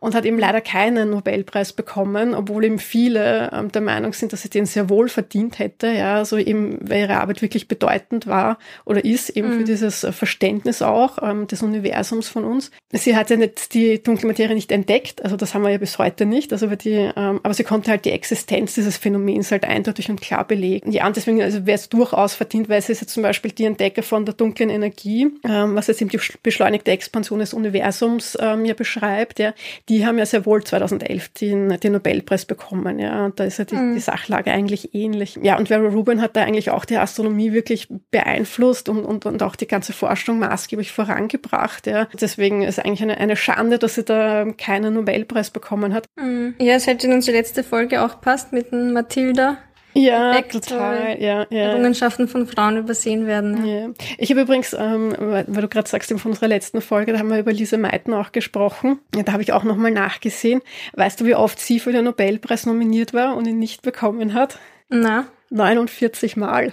und 0.00 0.14
hat 0.14 0.24
eben 0.24 0.38
leider 0.38 0.60
keinen 0.60 1.10
Nobelpreis 1.10 1.72
bekommen, 1.72 2.34
obwohl 2.34 2.64
eben 2.64 2.78
viele 2.78 3.50
ähm, 3.52 3.70
der 3.70 3.82
Meinung 3.82 4.12
sind, 4.12 4.32
dass 4.32 4.42
sie 4.42 4.50
den 4.50 4.66
sehr 4.66 4.88
wohl 4.88 5.08
verdient 5.08 5.58
hätte, 5.58 5.88
ja, 5.88 6.16
also 6.16 6.38
eben, 6.38 6.78
weil 6.80 7.00
ihre 7.00 7.18
Arbeit 7.18 7.42
wirklich 7.42 7.68
bedeutend 7.68 8.26
war 8.26 8.58
oder 8.84 9.04
ist, 9.04 9.30
eben 9.30 9.48
mhm. 9.48 9.58
für 9.58 9.64
dieses 9.64 10.06
Verständnis 10.10 10.82
auch 10.82 11.18
ähm, 11.22 11.46
des 11.46 11.62
Universums 11.62 12.28
von 12.28 12.44
uns. 12.44 12.70
Sie 12.92 13.14
hat 13.14 13.30
ja 13.30 13.36
nicht 13.36 13.74
die 13.74 14.02
dunkle 14.02 14.26
Materie 14.26 14.54
nicht 14.54 14.72
entdeckt, 14.72 15.22
also 15.22 15.36
das 15.36 15.54
haben 15.54 15.62
wir 15.62 15.70
ja 15.70 15.78
bis 15.78 15.98
heute 15.98 16.26
nicht, 16.26 16.52
also 16.52 16.66
die, 16.66 17.10
ähm, 17.14 17.40
aber 17.42 17.54
sie 17.54 17.64
konnte 17.64 17.90
halt 17.90 18.04
die 18.04 18.10
Existenz 18.10 18.74
dieses 18.74 18.96
Phänomens 18.96 19.52
halt 19.52 19.64
eindeutig 19.64 20.10
und 20.10 20.20
klar 20.20 20.46
belegen. 20.46 20.92
Ja, 20.92 21.06
und 21.06 21.16
deswegen 21.16 21.42
also 21.42 21.66
wäre 21.66 21.76
es 21.76 21.88
durchaus 21.90 22.34
verdient, 22.34 22.68
weil 22.68 22.80
sie 22.80 22.92
ist 22.92 23.02
jetzt 23.02 23.12
zum 23.12 23.22
Beispiel 23.22 23.50
die 23.52 23.64
Entdecker 23.64 24.02
von 24.02 24.24
der 24.24 24.34
dunklen 24.34 24.70
Energie, 24.70 25.28
ähm, 25.46 25.74
was 25.74 25.88
jetzt 25.88 26.00
eben 26.00 26.10
die 26.10 26.20
beschleunigte 26.42 26.90
Expansion 26.90 27.40
des 27.40 27.52
Universums 27.52 28.38
ähm, 28.40 28.64
ja 28.64 28.74
beschreibt, 28.74 29.38
ja, 29.38 29.52
die 29.90 30.06
haben 30.06 30.18
ja 30.18 30.24
sehr 30.24 30.46
wohl 30.46 30.62
2011 30.62 31.30
den, 31.30 31.68
den 31.80 31.92
Nobelpreis 31.92 32.44
bekommen. 32.44 33.00
Ja, 33.00 33.26
und 33.26 33.40
da 33.40 33.44
ist 33.44 33.58
ja 33.58 33.64
die, 33.64 33.74
mhm. 33.74 33.94
die 33.94 34.00
Sachlage 34.00 34.52
eigentlich 34.52 34.94
ähnlich. 34.94 35.36
Ja, 35.42 35.58
und 35.58 35.66
Vera 35.66 35.88
Rubin 35.88 36.22
hat 36.22 36.36
da 36.36 36.42
eigentlich 36.42 36.70
auch 36.70 36.84
die 36.84 36.96
Astronomie 36.96 37.52
wirklich 37.52 37.88
beeinflusst 38.12 38.88
und, 38.88 39.04
und, 39.04 39.26
und 39.26 39.42
auch 39.42 39.56
die 39.56 39.66
ganze 39.66 39.92
Forschung 39.92 40.38
maßgeblich 40.38 40.92
vorangebracht. 40.92 41.88
Ja. 41.88 42.06
Deswegen 42.20 42.62
ist 42.62 42.78
eigentlich 42.78 43.02
eine, 43.02 43.18
eine 43.18 43.34
Schande, 43.34 43.78
dass 43.78 43.96
sie 43.96 44.04
da 44.04 44.46
keinen 44.56 44.94
Nobelpreis 44.94 45.50
bekommen 45.50 45.92
hat. 45.92 46.06
Mhm. 46.16 46.54
Ja, 46.60 46.74
es 46.74 46.86
hätte 46.86 47.08
in 47.08 47.12
unsere 47.12 47.36
letzte 47.36 47.64
Folge 47.64 48.04
auch 48.04 48.20
passt 48.20 48.52
mit 48.52 48.72
Mathilda. 48.72 49.58
Ja, 49.94 50.40
total. 50.42 51.20
Ja, 51.20 51.46
ja. 51.50 51.58
Errungenschaften 51.58 52.28
von 52.28 52.46
Frauen 52.46 52.76
übersehen 52.76 53.26
werden. 53.26 53.66
Ja. 53.66 53.80
ja. 53.80 53.88
Ich 54.18 54.30
habe 54.30 54.42
übrigens, 54.42 54.72
ähm, 54.72 55.14
weil, 55.18 55.44
du 55.44 55.68
gerade 55.68 55.88
sagst, 55.88 56.10
von 56.10 56.30
unserer 56.30 56.48
letzten 56.48 56.80
Folge, 56.80 57.12
da 57.12 57.18
haben 57.18 57.30
wir 57.30 57.38
über 57.38 57.52
Lise 57.52 57.78
Meitner 57.78 58.20
auch 58.20 58.32
gesprochen. 58.32 59.00
Ja, 59.14 59.22
da 59.22 59.32
habe 59.32 59.42
ich 59.42 59.52
auch 59.52 59.64
nochmal 59.64 59.90
nachgesehen. 59.90 60.62
Weißt 60.94 61.20
du, 61.20 61.24
wie 61.24 61.34
oft 61.34 61.58
sie 61.58 61.80
für 61.80 61.92
den 61.92 62.04
Nobelpreis 62.04 62.66
nominiert 62.66 63.14
war 63.14 63.36
und 63.36 63.46
ihn 63.46 63.58
nicht 63.58 63.82
bekommen 63.82 64.34
hat? 64.34 64.58
Na? 64.88 65.26
49 65.50 66.36
Mal. 66.36 66.72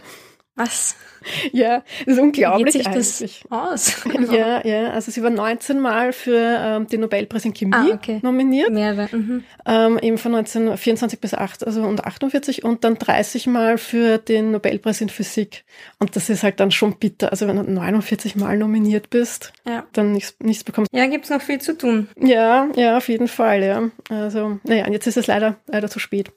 Was? 0.56 0.96
Ja, 1.52 1.84
das 2.06 2.16
ist 2.16 2.20
unglaublich 2.22 2.76
Wie 2.76 2.80
geht 2.80 3.04
sich 3.04 3.44
das 3.50 3.52
aus? 3.52 4.04
Ja, 4.32 4.66
ja, 4.66 4.90
also 4.92 5.12
sie 5.12 5.24
war 5.24 5.30
19 5.30 5.80
Mal 5.80 6.12
für 6.12 6.38
ähm, 6.38 6.88
den 6.88 7.02
Nobelpreis 7.02 7.46
in 7.46 7.54
Chemie 7.54 7.74
ah, 7.74 7.94
okay. 7.94 8.20
nominiert. 8.22 8.72
Mehrere. 8.72 9.08
Mhm. 9.16 9.44
Ähm, 9.66 10.00
eben 10.02 10.18
von 10.18 10.36
1924 10.36 11.20
bis 11.20 11.34
8, 11.34 11.66
also 11.66 11.82
und 11.84 12.04
48 12.04 12.64
und 12.64 12.84
dann 12.84 12.96
30 12.96 13.48
Mal 13.48 13.78
für 13.78 14.18
den 14.18 14.52
Nobelpreis 14.52 15.02
in 15.02 15.10
Physik. 15.10 15.64
Und 16.00 16.16
das 16.16 16.30
ist 16.30 16.44
halt 16.44 16.60
dann 16.60 16.72
schon 16.72 16.96
bitter. 16.98 17.32
Also 17.32 17.48
wenn 17.48 17.58
du 17.58 17.64
49 17.64 18.36
Mal 18.36 18.58
nominiert 18.58 19.10
bist, 19.10 19.54
ja. 19.66 19.86
dann 19.94 20.12
nichts, 20.12 20.36
nichts 20.40 20.64
bekommst. 20.64 20.92
Ja, 20.94 21.08
gibt's 21.08 21.30
noch 21.30 21.42
viel 21.42 21.60
zu 21.60 21.78
tun. 21.78 22.08
Ja, 22.20 22.68
ja, 22.76 22.98
auf 22.98 23.08
jeden 23.10 23.28
Fall, 23.28 23.64
ja. 23.64 23.90
Also, 24.10 24.60
naja, 24.64 24.90
jetzt 24.92 25.08
ist 25.08 25.18
es 25.18 25.28
leider, 25.28 25.56
leider 25.68 25.90
zu 25.90 26.00
spät. 26.00 26.32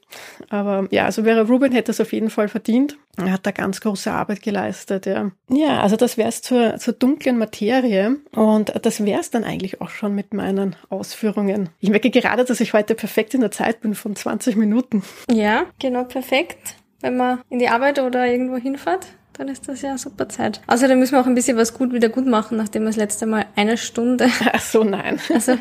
Aber 0.49 0.87
ja, 0.91 1.05
also 1.05 1.23
Vera 1.23 1.41
Rubin 1.41 1.71
hätte 1.71 1.91
es 1.91 2.01
auf 2.01 2.13
jeden 2.13 2.29
Fall 2.29 2.47
verdient. 2.47 2.97
Er 3.17 3.33
hat 3.33 3.45
da 3.45 3.51
ganz 3.51 3.81
große 3.81 4.11
Arbeit 4.11 4.41
geleistet, 4.41 4.70
ja. 5.05 5.31
Ja, 5.49 5.81
also 5.81 5.95
das 5.95 6.17
wäre 6.17 6.29
es 6.29 6.41
zur, 6.41 6.77
zur 6.77 6.93
dunklen 6.93 7.37
Materie 7.37 8.17
und 8.31 8.73
das 8.81 9.03
wäre 9.05 9.19
es 9.19 9.29
dann 9.29 9.43
eigentlich 9.43 9.81
auch 9.81 9.89
schon 9.89 10.15
mit 10.15 10.33
meinen 10.33 10.75
Ausführungen. 10.89 11.69
Ich 11.79 11.89
merke 11.89 12.09
gerade, 12.09 12.45
dass 12.45 12.61
ich 12.61 12.73
heute 12.73 12.95
perfekt 12.95 13.33
in 13.33 13.41
der 13.41 13.51
Zeit 13.51 13.81
bin 13.81 13.95
von 13.95 14.15
20 14.15 14.55
Minuten. 14.55 15.03
Ja, 15.31 15.65
genau 15.79 16.03
perfekt. 16.03 16.75
Wenn 17.01 17.17
man 17.17 17.41
in 17.49 17.59
die 17.59 17.67
Arbeit 17.67 17.99
oder 17.99 18.27
irgendwo 18.27 18.57
hinfährt, 18.57 19.07
dann 19.33 19.47
ist 19.47 19.67
das 19.67 19.81
ja 19.81 19.97
super 19.97 20.29
Zeit. 20.29 20.61
Außerdem 20.67 20.99
müssen 20.99 21.13
wir 21.13 21.21
auch 21.21 21.25
ein 21.25 21.35
bisschen 21.35 21.57
was 21.57 21.73
gut 21.73 21.93
wieder 21.93 22.09
gut 22.09 22.27
machen, 22.27 22.57
nachdem 22.57 22.83
wir 22.83 22.89
das 22.89 22.97
letzte 22.97 23.25
Mal 23.25 23.45
eine 23.55 23.77
Stunde. 23.77 24.29
Ach 24.53 24.61
so, 24.61 24.83
nein. 24.83 25.19
Also 25.33 25.57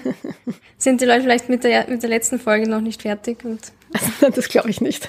sind 0.76 1.00
die 1.00 1.06
Leute 1.06 1.22
vielleicht 1.22 1.48
mit 1.48 1.64
der, 1.64 1.88
mit 1.88 2.02
der 2.02 2.10
letzten 2.10 2.38
Folge 2.38 2.68
noch 2.68 2.80
nicht 2.80 3.02
fertig 3.02 3.44
und. 3.44 3.72
Also, 3.92 4.30
das 4.34 4.48
glaube 4.48 4.70
ich 4.70 4.80
nicht. 4.80 5.08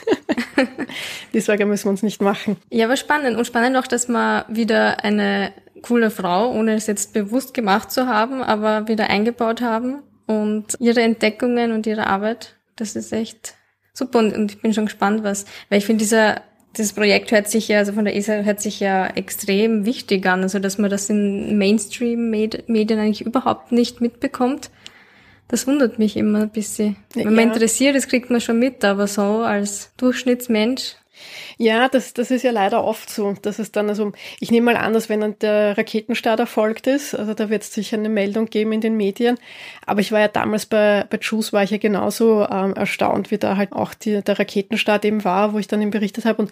Die 1.33 1.39
Sorge 1.39 1.65
müssen 1.65 1.85
wir 1.85 1.91
uns 1.91 2.03
nicht 2.03 2.21
machen. 2.21 2.57
Ja, 2.69 2.85
aber 2.85 2.97
spannend. 2.97 3.37
Und 3.37 3.45
spannend 3.45 3.77
auch, 3.77 3.87
dass 3.87 4.07
man 4.07 4.43
wieder 4.47 5.03
eine 5.03 5.53
coole 5.81 6.11
Frau, 6.11 6.51
ohne 6.51 6.75
es 6.75 6.87
jetzt 6.87 7.13
bewusst 7.13 7.53
gemacht 7.53 7.91
zu 7.91 8.07
haben, 8.07 8.41
aber 8.41 8.87
wieder 8.87 9.09
eingebaut 9.09 9.61
haben 9.61 10.03
und 10.27 10.75
ihre 10.79 11.01
Entdeckungen 11.01 11.71
und 11.71 11.87
ihre 11.87 12.07
Arbeit. 12.07 12.55
Das 12.75 12.95
ist 12.95 13.11
echt 13.11 13.55
super 13.93 14.19
und, 14.19 14.51
ich 14.51 14.61
bin 14.61 14.73
schon 14.73 14.85
gespannt, 14.85 15.23
was, 15.23 15.45
weil 15.69 15.79
ich 15.79 15.85
finde, 15.85 16.03
dieser 16.03 16.41
das 16.73 16.93
Projekt 16.93 17.31
hört 17.31 17.49
sich 17.49 17.67
ja, 17.67 17.79
also 17.79 17.91
von 17.91 18.05
der 18.05 18.15
ESA 18.15 18.43
hört 18.43 18.61
sich 18.61 18.79
ja 18.79 19.07
extrem 19.07 19.85
wichtig 19.85 20.25
an, 20.25 20.41
also 20.41 20.57
dass 20.57 20.77
man 20.77 20.89
das 20.89 21.09
in 21.09 21.57
Mainstream-Medien 21.57 22.99
eigentlich 22.99 23.25
überhaupt 23.25 23.73
nicht 23.73 23.99
mitbekommt. 23.99 24.71
Das 25.51 25.67
wundert 25.67 25.99
mich 25.99 26.15
immer 26.15 26.43
ein 26.43 26.49
bisschen. 26.49 26.95
Wenn 27.13 27.35
man 27.35 27.49
interessiert 27.49 27.95
ist, 27.97 28.07
kriegt 28.07 28.29
man 28.29 28.39
schon 28.39 28.57
mit, 28.57 28.85
aber 28.85 29.05
so 29.05 29.41
als 29.41 29.91
Durchschnittsmensch 29.97 30.95
Ja, 31.57 31.89
das, 31.89 32.13
das 32.13 32.31
ist 32.31 32.43
ja 32.43 32.51
leider 32.51 32.85
oft 32.85 33.09
so. 33.09 33.33
dass 33.41 33.59
es 33.59 33.73
dann, 33.73 33.89
also 33.89 34.13
ich 34.39 34.49
nehme 34.49 34.71
mal 34.71 34.77
an, 34.77 34.93
dass 34.93 35.09
wenn 35.09 35.19
dann 35.19 35.37
der 35.39 35.77
Raketenstart 35.77 36.39
erfolgt 36.39 36.87
ist, 36.87 37.13
also 37.13 37.33
da 37.33 37.49
wird 37.49 37.63
es 37.63 37.73
sicher 37.73 37.97
eine 37.97 38.07
Meldung 38.07 38.45
geben 38.45 38.71
in 38.71 38.79
den 38.79 38.95
Medien. 38.95 39.37
Aber 39.85 39.99
ich 39.99 40.13
war 40.13 40.21
ja 40.21 40.29
damals 40.29 40.65
bei, 40.65 41.05
bei 41.09 41.19
Juice 41.21 41.51
war 41.51 41.63
ich 41.63 41.71
ja 41.71 41.77
genauso 41.77 42.47
ähm, 42.49 42.73
erstaunt, 42.73 43.29
wie 43.29 43.37
da 43.37 43.57
halt 43.57 43.73
auch 43.73 43.93
die, 43.93 44.21
der 44.21 44.39
Raketenstart 44.39 45.03
eben 45.03 45.25
war, 45.25 45.51
wo 45.51 45.59
ich 45.59 45.67
dann 45.67 45.81
eben 45.81 45.91
berichtet 45.91 46.23
habe. 46.23 46.43
Und 46.43 46.51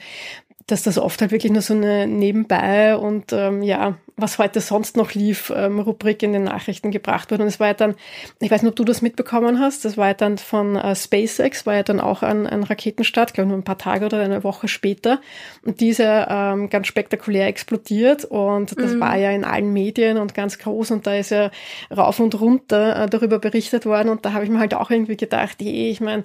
dass 0.72 0.84
das 0.84 0.98
oft 0.98 1.22
halt 1.22 1.32
wirklich 1.32 1.52
nur 1.52 1.62
so 1.62 1.74
eine 1.74 2.08
nebenbei 2.08 2.96
und 2.96 3.34
ähm, 3.34 3.64
ja, 3.64 3.98
was 4.22 4.38
heute 4.38 4.60
sonst 4.62 4.98
noch 4.98 5.14
lief, 5.14 5.52
ähm, 5.56 5.80
Rubrik 5.80 6.24
in 6.24 6.34
den 6.34 6.44
Nachrichten 6.44 6.92
gebracht 6.92 7.32
wurde. 7.32 7.44
Und 7.44 7.50
es 7.50 7.60
war 7.60 7.68
ja 7.68 7.74
dann, 7.74 7.96
ich 8.40 8.52
weiß 8.52 8.62
nicht, 8.62 8.70
ob 8.70 8.76
du 8.76 8.84
das 8.84 9.02
mitbekommen 9.02 9.60
hast, 9.60 9.86
das 9.86 9.98
war 9.98 10.08
ja 10.08 10.14
dann 10.14 10.38
von 10.38 10.76
äh, 10.76 10.96
SpaceX, 10.96 11.66
war 11.66 11.76
ja 11.76 11.84
dann 11.84 12.00
auch 12.00 12.24
ein, 12.24 12.48
ein 12.48 12.64
Raketenstart, 12.64 13.34
glaube 13.34 13.50
nur 13.50 13.58
ein 13.58 13.64
paar 13.64 13.78
Tage 13.78 14.06
oder 14.06 14.22
eine 14.22 14.44
Woche 14.44 14.68
später. 14.68 15.22
Und 15.66 15.80
diese 15.80 16.28
ähm, 16.30 16.70
ganz 16.70 16.88
spektakulär 16.88 17.48
explodiert 17.48 18.26
und 18.26 18.80
das 18.80 18.94
mhm. 18.94 19.00
war 19.00 19.18
ja 19.18 19.32
in 19.32 19.46
allen 19.46 19.72
Medien 19.72 20.18
und 20.18 20.34
ganz 20.34 20.58
groß 20.60 20.92
und 20.92 21.08
da 21.08 21.16
ist 21.16 21.32
ja 21.32 21.52
rauf 21.96 22.20
und 22.20 22.40
runter 22.40 23.04
äh, 23.04 23.10
darüber 23.10 23.40
berichtet 23.40 23.86
worden 23.86 24.10
und 24.10 24.26
da 24.26 24.34
habe 24.34 24.44
ich 24.44 24.50
mir 24.50 24.60
halt 24.60 24.74
auch 24.74 24.92
irgendwie 24.92 25.18
gedacht, 25.18 25.62
je, 25.62 25.90
ich 25.90 26.02
meine, 26.02 26.24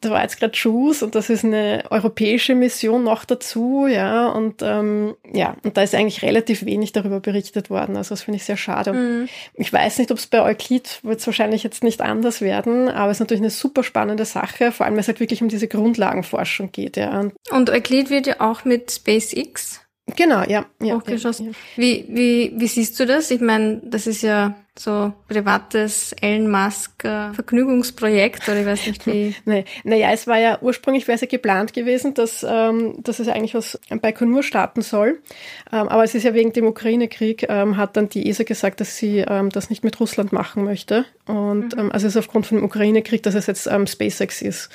da 0.00 0.10
war 0.10 0.22
jetzt 0.22 0.38
gerade 0.38 0.56
Shoes 0.56 1.02
und 1.02 1.14
das 1.14 1.28
ist 1.28 1.44
eine 1.44 1.84
europäische 1.90 2.54
Mission 2.54 3.04
noch 3.04 3.24
dazu, 3.24 3.86
ja, 3.86 4.28
und 4.28 4.62
ähm, 4.62 5.14
ja, 5.32 5.56
und 5.62 5.76
da 5.76 5.82
ist 5.82 5.94
eigentlich 5.94 6.22
relativ 6.22 6.64
wenig 6.64 6.92
darüber 6.92 7.20
berichtet 7.20 7.68
worden. 7.70 7.96
Also 7.96 8.10
das 8.10 8.22
finde 8.22 8.36
ich 8.36 8.44
sehr 8.44 8.56
schade. 8.56 8.92
Mhm. 8.92 9.28
Ich 9.54 9.72
weiß 9.72 9.98
nicht, 9.98 10.10
ob 10.10 10.18
es 10.18 10.26
bei 10.26 10.42
Euclid 10.42 11.00
wird 11.02 11.20
es 11.20 11.26
wahrscheinlich 11.26 11.62
jetzt 11.62 11.84
nicht 11.84 12.00
anders 12.00 12.40
werden, 12.40 12.88
aber 12.88 13.10
es 13.10 13.16
ist 13.16 13.20
natürlich 13.20 13.42
eine 13.42 13.50
super 13.50 13.82
spannende 13.82 14.24
Sache, 14.24 14.72
vor 14.72 14.86
allem 14.86 14.94
weil 14.94 15.00
es 15.00 15.08
halt 15.08 15.20
wirklich 15.20 15.42
um 15.42 15.48
diese 15.48 15.68
Grundlagenforschung 15.68 16.72
geht, 16.72 16.96
ja. 16.96 17.28
Und 17.50 17.70
Euclid 17.70 18.10
wird 18.10 18.26
ja 18.26 18.40
auch 18.40 18.64
mit 18.64 18.90
SpaceX 18.90 19.80
Genau, 20.16 20.42
ja. 20.42 20.66
ja, 20.82 20.94
hochgeschossen. 20.94 21.46
Ja, 21.46 21.52
ja. 21.52 21.56
Wie, 21.76 22.04
wie, 22.08 22.52
wie 22.56 22.66
siehst 22.66 22.98
du 22.98 23.06
das? 23.06 23.30
Ich 23.30 23.40
meine, 23.40 23.80
das 23.84 24.06
ist 24.06 24.22
ja 24.22 24.54
so 24.80 25.12
privates 25.28 26.14
Elon 26.22 26.50
Musk 26.50 27.02
Vergnügungsprojekt 27.02 28.48
oder 28.48 28.60
ich 28.60 28.66
weiß 28.66 28.86
nicht 28.86 29.06
wie. 29.06 29.34
nee. 29.44 29.64
Naja, 29.84 30.10
es 30.12 30.26
war 30.26 30.38
ja 30.38 30.58
ursprünglich 30.62 31.06
wäre 31.06 31.16
es 31.16 31.20
ja 31.20 31.26
geplant 31.26 31.74
gewesen, 31.74 32.14
dass, 32.14 32.46
ähm, 32.48 33.02
dass 33.02 33.18
es 33.18 33.28
eigentlich 33.28 33.54
was 33.54 33.78
Baikonur 34.00 34.42
starten 34.42 34.80
soll. 34.80 35.20
Ähm, 35.70 35.88
aber 35.88 36.04
es 36.04 36.14
ist 36.14 36.22
ja 36.22 36.32
wegen 36.32 36.54
dem 36.54 36.66
Ukraine-Krieg, 36.66 37.46
ähm, 37.48 37.76
hat 37.76 37.96
dann 37.96 38.08
die 38.08 38.28
ESA 38.28 38.44
gesagt, 38.44 38.80
dass 38.80 38.96
sie 38.96 39.18
ähm, 39.18 39.50
das 39.50 39.68
nicht 39.68 39.84
mit 39.84 40.00
Russland 40.00 40.32
machen 40.32 40.64
möchte. 40.64 41.04
Und 41.26 41.74
mhm. 41.74 41.80
ähm, 41.80 41.92
also 41.92 42.06
es 42.06 42.14
ist 42.14 42.18
aufgrund 42.18 42.46
von 42.46 42.56
dem 42.56 42.64
Ukraine-Krieg, 42.64 43.22
dass 43.22 43.34
es 43.34 43.46
jetzt 43.46 43.66
ähm, 43.66 43.86
SpaceX 43.86 44.40
ist. 44.40 44.70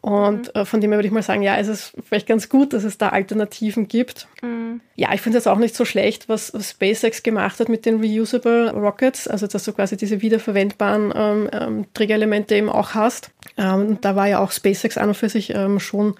Und 0.00 0.54
mhm. 0.54 0.60
äh, 0.60 0.64
von 0.64 0.80
dem 0.80 0.90
her 0.90 0.98
würde 0.98 1.08
ich 1.08 1.12
mal 1.12 1.22
sagen, 1.22 1.42
ja, 1.42 1.56
es 1.58 1.68
ist 1.68 1.92
vielleicht 2.08 2.26
ganz 2.26 2.48
gut, 2.48 2.72
dass 2.72 2.84
es 2.84 2.96
da 2.96 3.10
Alternativen 3.10 3.86
gibt. 3.86 4.28
Mhm. 4.42 4.80
Ja, 4.96 5.12
ich 5.12 5.20
finde 5.20 5.38
es 5.38 5.46
auch 5.46 5.58
nicht 5.58 5.74
so 5.74 5.84
schlecht, 5.84 6.28
was 6.28 6.52
SpaceX 6.58 7.22
gemacht 7.22 7.60
hat 7.60 7.68
mit 7.68 7.84
den 7.84 8.02
Reusable 8.02 8.72
Rockets, 8.72 9.28
also 9.28 9.46
dass 9.46 9.64
du 9.64 9.72
quasi 9.72 9.96
diese 9.96 10.22
wiederverwendbaren 10.22 11.12
ähm, 11.14 11.50
ähm, 11.52 11.84
Trägerelemente 11.92 12.54
eben 12.54 12.70
auch 12.70 12.94
hast. 12.94 13.30
Ähm, 13.58 13.98
da 14.00 14.16
war 14.16 14.26
ja 14.26 14.38
auch 14.38 14.52
SpaceX 14.52 14.96
an 14.96 15.08
und 15.08 15.14
für 15.14 15.28
sich 15.28 15.54
ähm, 15.54 15.80
schon 15.80 16.14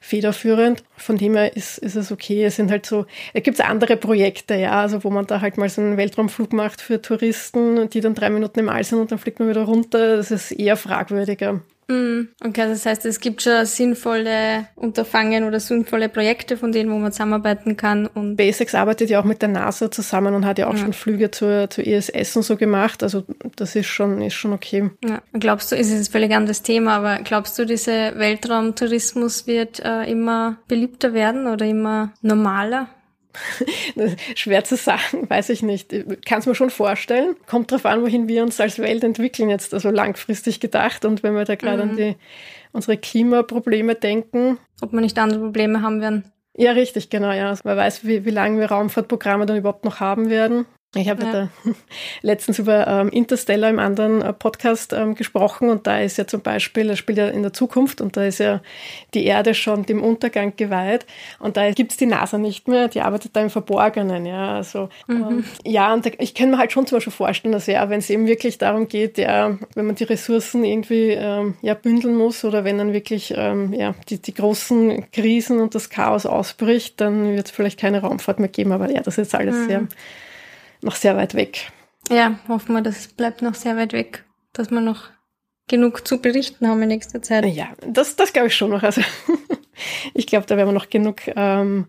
federführend. 0.00 0.82
Von 0.96 1.16
dem 1.16 1.36
her 1.36 1.56
ist, 1.56 1.78
ist 1.78 1.94
es 1.94 2.10
okay. 2.10 2.44
Es 2.44 2.56
sind 2.56 2.70
halt 2.70 2.86
so, 2.86 3.06
da 3.34 3.40
gibt 3.40 3.60
es 3.60 3.64
andere 3.64 3.96
Projekte, 3.96 4.54
ja, 4.54 4.80
also 4.80 5.04
wo 5.04 5.10
man 5.10 5.26
da 5.26 5.40
halt 5.40 5.58
mal 5.58 5.68
so 5.68 5.80
einen 5.82 5.96
Weltraumflug 5.96 6.52
macht 6.52 6.80
für 6.80 7.00
Touristen, 7.00 7.88
die 7.90 8.00
dann 8.00 8.14
drei 8.14 8.30
Minuten 8.30 8.58
im 8.58 8.68
All 8.68 8.82
sind 8.82 8.98
und 8.98 9.12
dann 9.12 9.18
fliegt 9.18 9.38
man 9.38 9.48
wieder 9.48 9.62
runter. 9.62 10.16
Das 10.16 10.30
ist 10.30 10.50
eher 10.52 10.76
fragwürdiger. 10.76 11.60
Mhm. 11.90 12.28
Okay, 12.42 12.68
das 12.68 12.86
heißt, 12.86 13.04
es 13.04 13.20
gibt 13.20 13.42
schon 13.42 13.66
sinnvolle 13.66 14.68
Unterfangen 14.76 15.44
oder 15.44 15.58
sinnvolle 15.58 16.08
Projekte, 16.08 16.56
von 16.56 16.70
denen 16.70 16.90
wo 16.90 16.98
man 16.98 17.10
zusammenarbeiten 17.12 17.76
kann. 17.76 18.06
Und 18.06 18.40
SpaceX 18.40 18.74
arbeitet 18.74 19.10
ja 19.10 19.20
auch 19.20 19.24
mit 19.24 19.42
der 19.42 19.48
NASA 19.48 19.90
zusammen 19.90 20.34
und 20.34 20.46
hat 20.46 20.58
ja 20.58 20.68
auch 20.68 20.74
ja. 20.74 20.78
schon 20.78 20.92
Flüge 20.92 21.30
zur, 21.30 21.68
zur 21.68 21.84
ISS 21.84 22.36
und 22.36 22.42
so 22.44 22.56
gemacht. 22.56 23.02
Also 23.02 23.24
das 23.56 23.74
ist 23.74 23.86
schon, 23.86 24.22
ist 24.22 24.34
schon 24.34 24.52
okay. 24.52 24.90
Ja. 25.04 25.20
Glaubst 25.32 25.72
du, 25.72 25.76
ist 25.76 25.90
es 25.92 26.08
ein 26.08 26.12
völlig 26.12 26.32
anderes 26.32 26.62
Thema, 26.62 26.96
aber 26.96 27.18
glaubst 27.22 27.58
du, 27.58 27.66
dieser 27.66 28.16
Weltraumtourismus 28.18 29.46
wird 29.46 29.80
äh, 29.80 30.04
immer 30.04 30.58
beliebter 30.68 31.12
werden 31.12 31.48
oder 31.48 31.66
immer 31.66 32.12
normaler? 32.22 32.88
Schwer 34.34 34.64
zu 34.64 34.76
sagen, 34.76 35.28
weiß 35.28 35.50
ich 35.50 35.62
nicht. 35.62 35.94
Kann 36.26 36.40
es 36.40 36.46
mir 36.46 36.54
schon 36.54 36.70
vorstellen. 36.70 37.36
Kommt 37.46 37.70
darauf 37.70 37.86
an, 37.86 38.02
wohin 38.02 38.28
wir 38.28 38.42
uns 38.42 38.60
als 38.60 38.78
Welt 38.78 39.04
entwickeln, 39.04 39.50
jetzt 39.50 39.74
also 39.74 39.90
langfristig 39.90 40.60
gedacht. 40.60 41.04
Und 41.04 41.22
wenn 41.22 41.34
wir 41.34 41.44
da 41.44 41.54
gerade 41.54 41.84
mhm. 41.84 41.90
an 41.90 41.96
die, 41.96 42.16
unsere 42.72 42.96
Klimaprobleme 42.96 43.94
denken. 43.94 44.58
Ob 44.80 44.92
wir 44.92 45.00
nicht 45.00 45.18
andere 45.18 45.40
Probleme 45.40 45.82
haben 45.82 46.00
werden. 46.00 46.24
Ja, 46.56 46.72
richtig, 46.72 47.10
genau, 47.10 47.32
ja. 47.32 47.48
Also 47.48 47.62
man 47.64 47.76
weiß, 47.76 48.04
wie, 48.04 48.24
wie 48.24 48.30
lange 48.30 48.58
wir 48.58 48.66
Raumfahrtprogramme 48.66 49.46
dann 49.46 49.56
überhaupt 49.56 49.84
noch 49.84 50.00
haben 50.00 50.30
werden. 50.30 50.66
Ich 50.96 51.08
habe 51.08 51.22
ja. 51.22 51.32
da 51.32 51.48
letztens 52.22 52.58
über 52.58 52.84
ähm, 52.88 53.10
Interstellar 53.10 53.70
im 53.70 53.78
anderen 53.78 54.22
äh, 54.22 54.32
Podcast 54.32 54.92
ähm, 54.92 55.14
gesprochen 55.14 55.70
und 55.70 55.86
da 55.86 56.00
ist 56.00 56.18
ja 56.18 56.26
zum 56.26 56.40
Beispiel, 56.40 56.88
das 56.88 56.98
spielt 56.98 57.18
ja 57.18 57.28
in 57.28 57.42
der 57.42 57.52
Zukunft 57.52 58.00
und 58.00 58.16
da 58.16 58.24
ist 58.24 58.40
ja 58.40 58.60
die 59.14 59.24
Erde 59.24 59.54
schon 59.54 59.86
dem 59.86 60.02
Untergang 60.02 60.54
geweiht 60.56 61.06
und 61.38 61.56
da 61.56 61.70
gibt's 61.70 61.96
die 61.96 62.06
NASA 62.06 62.38
nicht 62.38 62.66
mehr, 62.66 62.88
die 62.88 63.02
arbeitet 63.02 63.36
da 63.36 63.40
im 63.40 63.50
Verborgenen, 63.50 64.26
ja, 64.26 64.56
also 64.56 64.88
mhm. 65.06 65.22
und, 65.22 65.44
ja, 65.64 65.94
und 65.94 66.06
da, 66.06 66.10
ich 66.18 66.34
kann 66.34 66.50
mir 66.50 66.58
halt 66.58 66.72
schon 66.72 66.88
zum 66.88 66.96
Beispiel 66.96 67.12
vorstellen, 67.12 67.52
dass 67.52 67.68
ja, 67.68 67.88
wenn 67.88 68.00
es 68.00 68.10
eben 68.10 68.26
wirklich 68.26 68.58
darum 68.58 68.88
geht, 68.88 69.16
ja, 69.16 69.56
wenn 69.76 69.86
man 69.86 69.94
die 69.94 70.04
Ressourcen 70.04 70.64
irgendwie 70.64 71.10
ähm, 71.10 71.54
ja 71.62 71.74
bündeln 71.74 72.16
muss 72.16 72.44
oder 72.44 72.64
wenn 72.64 72.78
dann 72.78 72.92
wirklich 72.92 73.32
ähm, 73.36 73.72
ja 73.72 73.94
die, 74.08 74.20
die 74.20 74.34
großen 74.34 75.08
Krisen 75.12 75.60
und 75.60 75.76
das 75.76 75.88
Chaos 75.88 76.26
ausbricht, 76.26 77.00
dann 77.00 77.36
wird 77.36 77.46
es 77.46 77.52
vielleicht 77.52 77.78
keine 77.78 78.00
Raumfahrt 78.00 78.40
mehr 78.40 78.48
geben, 78.48 78.72
aber 78.72 78.90
ja, 78.90 79.02
das 79.02 79.18
ist 79.18 79.36
alles 79.36 79.54
mhm. 79.54 79.68
sehr 79.68 79.88
noch 80.82 80.94
sehr 80.94 81.16
weit 81.16 81.34
weg. 81.34 81.70
Ja, 82.10 82.38
hoffen 82.48 82.74
wir, 82.74 82.82
das 82.82 83.08
bleibt 83.08 83.42
noch 83.42 83.54
sehr 83.54 83.76
weit 83.76 83.92
weg, 83.92 84.24
dass 84.52 84.70
wir 84.70 84.80
noch 84.80 85.10
genug 85.68 86.06
zu 86.06 86.20
berichten 86.20 86.68
haben 86.68 86.82
in 86.82 86.88
nächster 86.88 87.22
Zeit. 87.22 87.46
Ja, 87.46 87.68
das, 87.86 88.16
das 88.16 88.32
glaube 88.32 88.48
ich 88.48 88.56
schon 88.56 88.70
noch. 88.70 88.82
Also 88.82 89.02
ich 90.14 90.26
glaube, 90.26 90.46
da 90.46 90.56
werden 90.56 90.68
wir 90.68 90.72
noch 90.72 90.90
genug 90.90 91.22
ähm, 91.26 91.86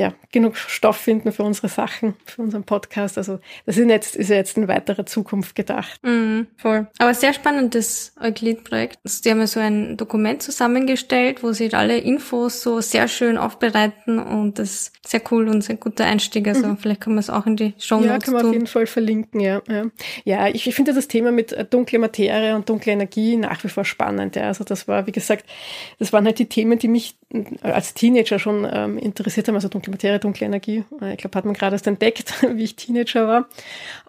ja, 0.00 0.14
genug 0.32 0.56
Stoff 0.56 0.96
finden 0.96 1.30
für 1.30 1.42
unsere 1.42 1.68
Sachen, 1.68 2.14
für 2.24 2.40
unseren 2.40 2.64
Podcast. 2.64 3.18
Also 3.18 3.38
das 3.66 3.76
ist 3.76 3.86
jetzt, 3.86 4.16
ist 4.16 4.30
ja 4.30 4.36
jetzt 4.36 4.56
in 4.56 4.66
weiterer 4.66 5.04
Zukunft 5.04 5.54
gedacht. 5.54 6.00
Mm, 6.02 6.44
voll. 6.56 6.88
Aber 6.98 7.12
sehr 7.12 7.34
spannendes 7.34 8.14
Euclid-Projekt. 8.18 8.98
Also 9.04 9.22
die 9.22 9.30
haben 9.30 9.40
ja 9.40 9.46
so 9.46 9.60
ein 9.60 9.98
Dokument 9.98 10.42
zusammengestellt, 10.42 11.42
wo 11.42 11.52
sie 11.52 11.74
alle 11.74 11.98
Infos 11.98 12.62
so 12.62 12.80
sehr 12.80 13.08
schön 13.08 13.36
aufbereiten 13.36 14.18
und 14.18 14.58
das 14.58 14.70
ist 14.70 14.92
sehr 15.06 15.20
cool 15.30 15.48
und 15.48 15.62
sehr 15.62 15.76
guter 15.76 16.06
Einstieg. 16.06 16.48
Also 16.48 16.66
mhm. 16.66 16.78
vielleicht 16.78 17.02
kann 17.02 17.12
man 17.12 17.20
es 17.20 17.28
auch 17.28 17.44
in 17.44 17.56
die 17.56 17.74
Show 17.78 17.96
Notes 17.96 18.10
Ja, 18.10 18.18
kann 18.18 18.32
man 18.32 18.42
tun. 18.42 18.48
auf 18.48 18.54
jeden 18.54 18.66
Fall 18.68 18.86
verlinken, 18.86 19.40
ja. 19.40 19.60
Ja, 19.68 19.84
ja 20.24 20.48
ich, 20.48 20.66
ich 20.66 20.74
finde 20.74 20.94
das 20.94 21.08
Thema 21.08 21.30
mit 21.30 21.52
äh, 21.52 21.66
dunkle 21.66 21.98
Materie 21.98 22.56
und 22.56 22.70
dunkle 22.70 22.92
Energie 22.92 23.36
nach 23.36 23.62
wie 23.64 23.68
vor 23.68 23.84
spannend. 23.84 24.36
Ja. 24.36 24.44
Also 24.44 24.64
das 24.64 24.88
war, 24.88 25.06
wie 25.06 25.12
gesagt, 25.12 25.44
das 25.98 26.14
waren 26.14 26.24
halt 26.24 26.38
die 26.38 26.48
Themen, 26.48 26.78
die 26.78 26.88
mich 26.88 27.18
äh, 27.34 27.44
als 27.60 27.92
Teenager 27.92 28.38
schon 28.38 28.66
ähm, 28.72 28.96
interessiert 28.96 29.46
haben. 29.46 29.56
Also 29.56 29.68
dunkle 29.68 29.89
Materie, 29.90 30.18
dunkle 30.18 30.46
Energie. 30.46 30.84
Ich 31.12 31.18
glaube, 31.18 31.36
hat 31.36 31.44
man 31.44 31.54
gerade 31.54 31.74
erst 31.74 31.86
entdeckt, 31.86 32.32
wie 32.54 32.64
ich 32.64 32.76
Teenager 32.76 33.26
war. 33.26 33.48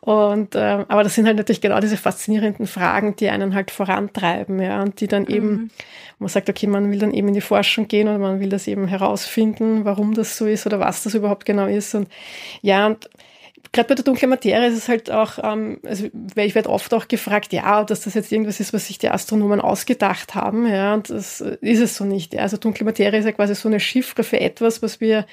Und 0.02 0.56
äh, 0.56 0.86
aber 0.88 1.04
das 1.04 1.16
sind 1.16 1.28
halt 1.28 1.38
natürlich 1.38 1.62
genau 1.62 1.80
diese 1.80 1.98
faszinierenden 1.98 2.68
Fragen, 2.68 3.16
die 3.16 3.30
einen 3.30 3.54
halt 3.54 3.72
vorantreiben, 3.72 4.60
ja, 4.62 4.82
und 4.82 5.00
die 5.00 5.08
dann 5.08 5.24
mhm. 5.24 5.30
eben, 5.30 5.72
man 6.20 6.30
sagt, 6.30 6.50
okay, 6.50 6.68
man 6.68 6.92
will 6.92 7.00
dann 7.00 7.14
eben 7.14 7.28
in 7.30 7.34
die 7.34 7.42
Forschung 7.42 7.88
gehen 7.88 8.08
oder 8.08 8.18
man 8.18 8.40
will 8.40 8.50
das 8.50 8.68
eben 8.68 8.88
herausfinden, 8.88 9.86
warum 9.86 10.14
das 10.14 10.38
so 10.38 10.48
ist 10.48 10.66
oder 10.66 10.80
was 10.80 11.04
das 11.04 11.14
überhaupt 11.14 11.46
genau 11.46 11.68
ist. 11.68 11.94
Und 11.94 12.08
ja, 12.62 12.88
und 12.88 13.10
gerade 13.72 13.88
bei 13.88 13.96
der 13.96 14.04
dunklen 14.04 14.30
Materie 14.30 14.68
ist 14.68 14.78
es 14.78 14.90
halt 14.90 15.12
auch, 15.12 15.40
ähm, 15.44 15.80
also 15.86 16.08
ich 16.36 16.56
werde 16.56 16.70
oft 16.70 16.94
auch 16.94 17.08
gefragt, 17.08 17.54
ja, 17.54 17.84
dass 17.84 18.02
das 18.02 18.14
jetzt 18.14 18.32
irgendwas 18.32 18.60
ist, 18.60 18.74
was 18.74 18.88
sich 18.88 18.98
die 18.98 19.10
Astronomen 19.10 19.62
ausgedacht 19.62 20.36
haben, 20.36 20.68
ja, 20.68 20.94
und 20.94 21.10
das 21.10 21.42
ist 21.42 21.80
es 21.80 21.96
so 21.96 22.06
nicht. 22.06 22.38
Also 22.38 22.58
dunkle 22.58 22.86
Materie 22.86 23.20
ist 23.20 23.26
ja 23.26 23.32
quasi 23.32 23.56
so 23.56 23.70
eine 23.70 23.80
Chiffre 23.80 24.24
für 24.24 24.40
etwas, 24.40 24.82
was 24.82 25.00
wir 25.00 25.26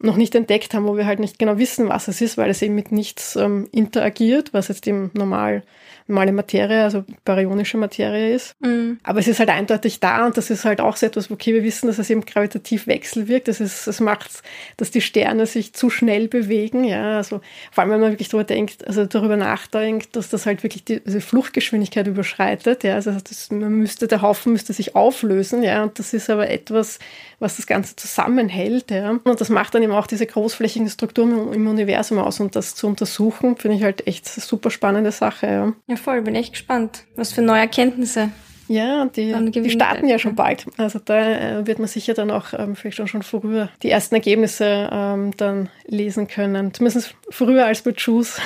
noch 0.00 0.16
nicht 0.16 0.34
entdeckt 0.34 0.74
haben, 0.74 0.86
wo 0.86 0.96
wir 0.96 1.06
halt 1.06 1.18
nicht 1.18 1.38
genau 1.38 1.58
wissen, 1.58 1.88
was 1.88 2.08
es 2.08 2.20
ist, 2.20 2.38
weil 2.38 2.50
es 2.50 2.62
eben 2.62 2.74
mit 2.74 2.92
nichts 2.92 3.36
ähm, 3.36 3.68
interagiert, 3.72 4.52
was 4.52 4.68
jetzt 4.68 4.86
im 4.86 5.10
normal 5.14 5.62
normale 6.08 6.32
Materie, 6.32 6.82
also 6.82 7.04
baryonische 7.24 7.76
Materie 7.76 8.34
ist. 8.34 8.56
Mhm. 8.60 8.98
Aber 9.02 9.20
es 9.20 9.28
ist 9.28 9.38
halt 9.38 9.50
eindeutig 9.50 10.00
da 10.00 10.26
und 10.26 10.36
das 10.36 10.50
ist 10.50 10.64
halt 10.64 10.80
auch 10.80 10.96
so 10.96 11.06
etwas, 11.06 11.30
okay, 11.30 11.54
wir 11.54 11.62
wissen, 11.62 11.86
dass 11.86 11.98
es 11.98 12.10
eben 12.10 12.22
gravitativ 12.22 12.86
wechselwirkt. 12.86 13.46
Das 13.46 13.60
ist, 13.60 13.86
das 13.86 14.00
macht, 14.00 14.42
dass 14.78 14.90
die 14.90 15.02
Sterne 15.02 15.46
sich 15.46 15.74
zu 15.74 15.90
schnell 15.90 16.28
bewegen, 16.28 16.84
ja. 16.84 17.18
Also 17.18 17.40
vor 17.70 17.82
allem, 17.82 17.92
wenn 17.92 18.00
man 18.00 18.12
wirklich 18.12 18.28
darüber 18.28 18.44
denkt, 18.44 18.86
also 18.86 19.04
darüber 19.04 19.36
nachdenkt, 19.36 20.16
dass 20.16 20.30
das 20.30 20.46
halt 20.46 20.62
wirklich 20.62 20.84
die 20.84 21.02
also 21.04 21.20
Fluchtgeschwindigkeit 21.20 22.06
überschreitet, 22.06 22.84
ja. 22.84 22.94
Also 22.94 23.12
das, 23.12 23.50
man 23.50 23.72
müsste, 23.72 24.08
der 24.08 24.22
Haufen 24.22 24.52
müsste 24.52 24.72
sich 24.72 24.96
auflösen, 24.96 25.62
ja. 25.62 25.82
Und 25.82 25.98
das 25.98 26.14
ist 26.14 26.30
aber 26.30 26.48
etwas, 26.48 26.98
was 27.38 27.56
das 27.56 27.66
Ganze 27.66 27.96
zusammenhält, 27.96 28.90
ja. 28.90 29.18
Und 29.22 29.40
das 29.40 29.50
macht 29.50 29.74
dann 29.74 29.82
eben 29.82 29.92
auch 29.92 30.06
diese 30.06 30.26
großflächigen 30.26 30.88
Strukturen 30.88 31.52
im 31.52 31.66
Universum 31.66 32.18
aus 32.18 32.40
und 32.40 32.56
das 32.56 32.74
zu 32.74 32.86
untersuchen, 32.86 33.56
finde 33.56 33.76
ich 33.76 33.82
halt 33.82 34.06
echt 34.06 34.26
eine 34.34 34.42
super 34.42 34.70
spannende 34.70 35.12
Sache, 35.12 35.46
ja. 35.46 35.72
Ja, 35.86 35.97
voll, 35.98 36.22
bin 36.22 36.34
echt 36.34 36.52
gespannt, 36.52 37.04
was 37.16 37.32
für 37.32 37.42
neue 37.42 37.60
Erkenntnisse 37.60 38.30
Ja, 38.68 39.06
die, 39.06 39.34
die 39.50 39.70
starten 39.70 40.08
ja 40.08 40.18
schon 40.18 40.34
bald. 40.34 40.66
Also 40.76 40.98
da 41.02 41.60
äh, 41.60 41.66
wird 41.66 41.78
man 41.78 41.88
sicher 41.88 42.14
dann 42.14 42.30
auch 42.30 42.52
ähm, 42.52 42.76
vielleicht 42.76 43.00
auch 43.00 43.08
schon 43.08 43.22
früher 43.22 43.70
die 43.82 43.90
ersten 43.90 44.14
Ergebnisse 44.14 44.88
ähm, 44.92 45.32
dann 45.36 45.70
lesen 45.86 46.28
können. 46.28 46.74
Zumindest 46.74 47.14
früher 47.30 47.66
als 47.66 47.82
bei 47.82 47.92
Juice. 47.96 48.40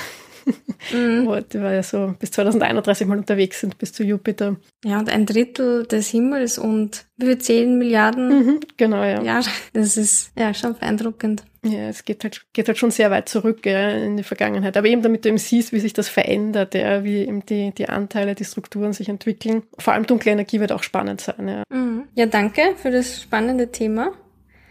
Mhm. 0.93 1.27
Wo 1.27 1.37
die 1.37 1.61
war 1.61 1.73
ja 1.73 1.83
so 1.83 2.15
bis 2.19 2.33
2031 2.33 3.07
mal 3.07 3.19
unterwegs 3.19 3.61
sind, 3.61 3.79
bis 3.79 3.93
zu 3.93 4.03
Jupiter. 4.03 4.57
Ja, 4.85 4.99
und 4.99 5.11
ein 5.11 5.27
Drittel 5.27 5.87
des 5.87 6.09
Himmels 6.09 6.59
und 6.59 7.05
über 7.21 7.39
10 7.39 7.79
Milliarden 7.79 8.29
mhm, 8.29 8.61
genau, 8.77 9.05
ja. 9.05 9.23
Jahre. 9.23 9.49
Das 9.73 9.97
ist 9.97 10.33
ja 10.37 10.53
schon 10.53 10.75
beeindruckend. 10.75 11.45
Ja, 11.65 11.89
es 11.89 12.05
geht 12.05 12.25
halt, 12.25 12.43
geht 12.53 12.67
halt 12.67 12.79
schon 12.79 12.91
sehr 12.91 13.13
weit 13.13 13.29
zurück 13.29 13.65
ja, 13.65 13.91
in 13.91 14.17
die 14.17 14.25
Vergangenheit. 14.25 14.77
Aber 14.77 14.89
eben 14.89 15.03
damit 15.03 15.25
du 15.25 15.29
eben 15.29 15.39
siehst, 15.39 15.73
wie 15.73 15.79
sich 15.79 15.93
das 15.93 16.09
verändert, 16.09 16.75
ja, 16.75 17.05
wie 17.05 17.19
eben 17.19 17.47
die, 17.47 17.71
die 17.73 17.89
Anteile, 17.89 18.35
die 18.35 18.45
Strukturen 18.45 18.93
sich 18.93 19.09
entwickeln. 19.09 19.63
Vor 19.79 19.93
allem 19.93 20.07
dunkle 20.07 20.33
Energie 20.33 20.59
wird 20.59 20.73
auch 20.73 20.83
spannend 20.83 21.21
sein. 21.21 21.49
Ja, 21.49 21.63
mhm. 21.71 22.05
ja 22.15 22.27
danke 22.27 22.75
für 22.77 22.91
das 22.91 23.23
spannende 23.23 23.71
Thema. 23.71 24.13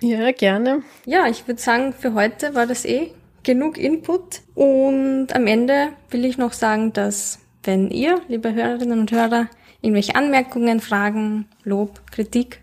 Ja, 0.01 0.31
gerne. 0.31 0.81
Ja, 1.05 1.27
ich 1.27 1.47
würde 1.47 1.61
sagen, 1.61 1.93
für 1.93 2.13
heute 2.13 2.55
war 2.55 2.67
das 2.67 2.85
eh 2.85 3.11
genug 3.43 3.77
Input. 3.77 4.41
Und 4.55 5.27
am 5.33 5.47
Ende 5.47 5.89
will 6.09 6.25
ich 6.25 6.37
noch 6.37 6.51
sagen, 6.53 6.93
dass 6.93 7.39
wenn 7.63 7.91
ihr, 7.91 8.21
liebe 8.27 8.53
Hörerinnen 8.53 8.99
und 8.99 9.11
Hörer, 9.11 9.47
irgendwelche 9.81 10.15
Anmerkungen, 10.15 10.79
Fragen, 10.79 11.45
Lob, 11.63 12.01
Kritik 12.11 12.61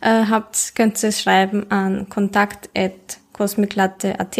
äh, 0.00 0.24
habt, 0.26 0.74
könnt 0.74 1.02
ihr 1.02 1.10
es 1.10 1.20
schreiben 1.20 1.70
an 1.70 2.08
kontakt.cosmiclatte.at 2.08 4.38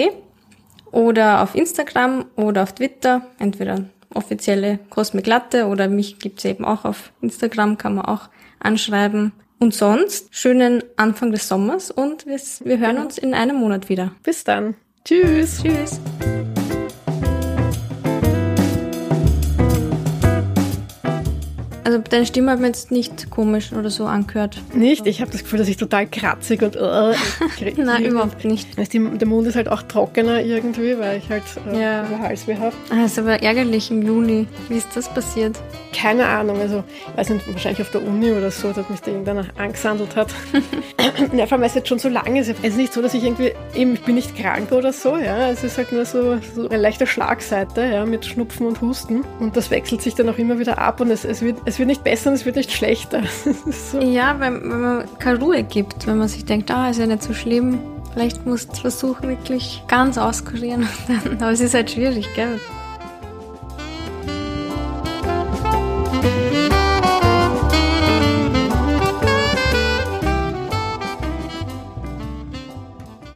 oder 0.90 1.42
auf 1.42 1.54
Instagram 1.54 2.24
oder 2.36 2.62
auf 2.62 2.74
Twitter, 2.74 3.26
entweder 3.38 3.84
offizielle 4.14 4.78
Cosmic 4.90 5.26
Latte 5.26 5.66
oder 5.66 5.88
mich 5.88 6.18
gibt's 6.18 6.44
eben 6.44 6.64
auch 6.64 6.84
auf 6.84 7.12
Instagram, 7.20 7.78
kann 7.78 7.94
man 7.94 8.06
auch 8.06 8.28
anschreiben. 8.58 9.32
Und 9.60 9.74
sonst 9.74 10.34
schönen 10.34 10.84
Anfang 10.96 11.32
des 11.32 11.48
Sommers 11.48 11.90
und 11.90 12.26
wir, 12.26 12.38
wir 12.64 12.78
hören 12.78 12.94
genau. 12.94 13.06
uns 13.06 13.18
in 13.18 13.34
einem 13.34 13.56
Monat 13.56 13.88
wieder. 13.88 14.12
Bis 14.22 14.44
dann. 14.44 14.76
Tschüss. 15.08 15.62
Tschüss. 15.62 15.98
Also 21.88 22.00
deine 22.00 22.26
Stimme 22.26 22.50
hat 22.50 22.60
mir 22.60 22.66
jetzt 22.66 22.90
nicht 22.90 23.30
komisch 23.30 23.72
oder 23.72 23.88
so 23.88 24.04
angehört. 24.04 24.60
Nicht? 24.74 25.06
Ich 25.06 25.22
habe 25.22 25.30
das 25.30 25.42
Gefühl, 25.42 25.58
dass 25.58 25.68
ich 25.68 25.78
total 25.78 26.06
kratzig 26.06 26.60
und 26.60 26.76
uh, 26.76 27.14
Nein, 27.78 28.04
überhaupt 28.04 28.44
nicht. 28.44 28.76
Die, 28.92 28.98
der 28.98 29.26
Mund 29.26 29.46
ist 29.46 29.56
halt 29.56 29.70
auch 29.70 29.80
trockener 29.80 30.42
irgendwie, 30.42 30.98
weil 30.98 31.16
ich 31.16 31.30
halt 31.30 31.44
äh, 31.72 31.80
ja. 31.80 32.06
Halsweh 32.20 32.56
habe. 32.56 32.76
Ah, 32.90 33.06
ist 33.06 33.18
aber 33.18 33.42
ärgerlich 33.42 33.90
im 33.90 34.02
Juni. 34.02 34.46
Wie 34.68 34.76
ist 34.76 34.88
das 34.94 35.08
passiert? 35.08 35.58
Keine 35.94 36.26
Ahnung. 36.26 36.60
Also, 36.60 36.84
weiß 37.16 37.30
nicht, 37.30 37.50
wahrscheinlich 37.50 37.80
auf 37.80 37.90
der 37.90 38.06
Uni 38.06 38.32
oder 38.32 38.50
so, 38.50 38.70
dass 38.70 38.86
mich 38.90 39.00
da 39.00 39.10
irgendeiner 39.10 39.46
angesandelt 39.56 40.14
hat. 40.14 40.28
ja, 41.32 41.46
vor 41.46 41.52
allem, 41.52 41.62
weil 41.62 41.68
es 41.70 41.74
jetzt 41.74 41.88
schon 41.88 41.98
so 41.98 42.10
lange 42.10 42.38
ist. 42.40 42.48
Es 42.48 42.58
ist 42.62 42.76
nicht 42.76 42.92
so, 42.92 43.00
dass 43.00 43.14
ich 43.14 43.24
irgendwie, 43.24 43.52
eben, 43.74 43.94
ich 43.94 44.02
bin 44.02 44.16
nicht 44.16 44.36
krank 44.36 44.72
oder 44.72 44.92
so, 44.92 45.16
ja. 45.16 45.48
Es 45.48 45.64
ist 45.64 45.78
halt 45.78 45.90
nur 45.90 46.04
so, 46.04 46.38
so 46.54 46.68
eine 46.68 46.76
leichte 46.76 47.06
Schlagseite, 47.06 47.80
ja, 47.86 48.04
mit 48.04 48.26
Schnupfen 48.26 48.66
und 48.66 48.82
Husten. 48.82 49.24
Und 49.40 49.56
das 49.56 49.70
wechselt 49.70 50.02
sich 50.02 50.14
dann 50.14 50.28
auch 50.28 50.36
immer 50.36 50.58
wieder 50.58 50.76
ab 50.76 51.00
und 51.00 51.10
es, 51.10 51.24
es 51.24 51.40
wird, 51.40 51.56
es 51.78 51.80
wird 51.80 51.88
nicht 51.90 52.02
besser 52.02 52.30
und 52.30 52.34
es 52.34 52.44
wird 52.44 52.56
nicht 52.56 52.72
schlechter. 52.72 53.22
so. 53.70 54.00
Ja, 54.00 54.40
wenn, 54.40 54.68
wenn 54.68 54.80
man 54.80 55.04
keine 55.20 55.38
Ruhe 55.38 55.62
gibt, 55.62 56.08
wenn 56.08 56.18
man 56.18 56.26
sich 56.26 56.44
denkt, 56.44 56.72
ah, 56.72 56.90
ist 56.90 56.98
ja 56.98 57.06
nicht 57.06 57.22
so 57.22 57.32
schlimm. 57.32 57.78
Vielleicht 58.12 58.44
musst 58.46 58.72
du 58.72 58.80
versuchen, 58.80 59.28
wirklich 59.28 59.84
ganz 59.86 60.18
auskurieren. 60.18 60.88
Aber 61.38 61.52
es 61.52 61.60
ist 61.60 61.74
halt 61.74 61.92
schwierig, 61.92 62.26
gell? 62.34 62.58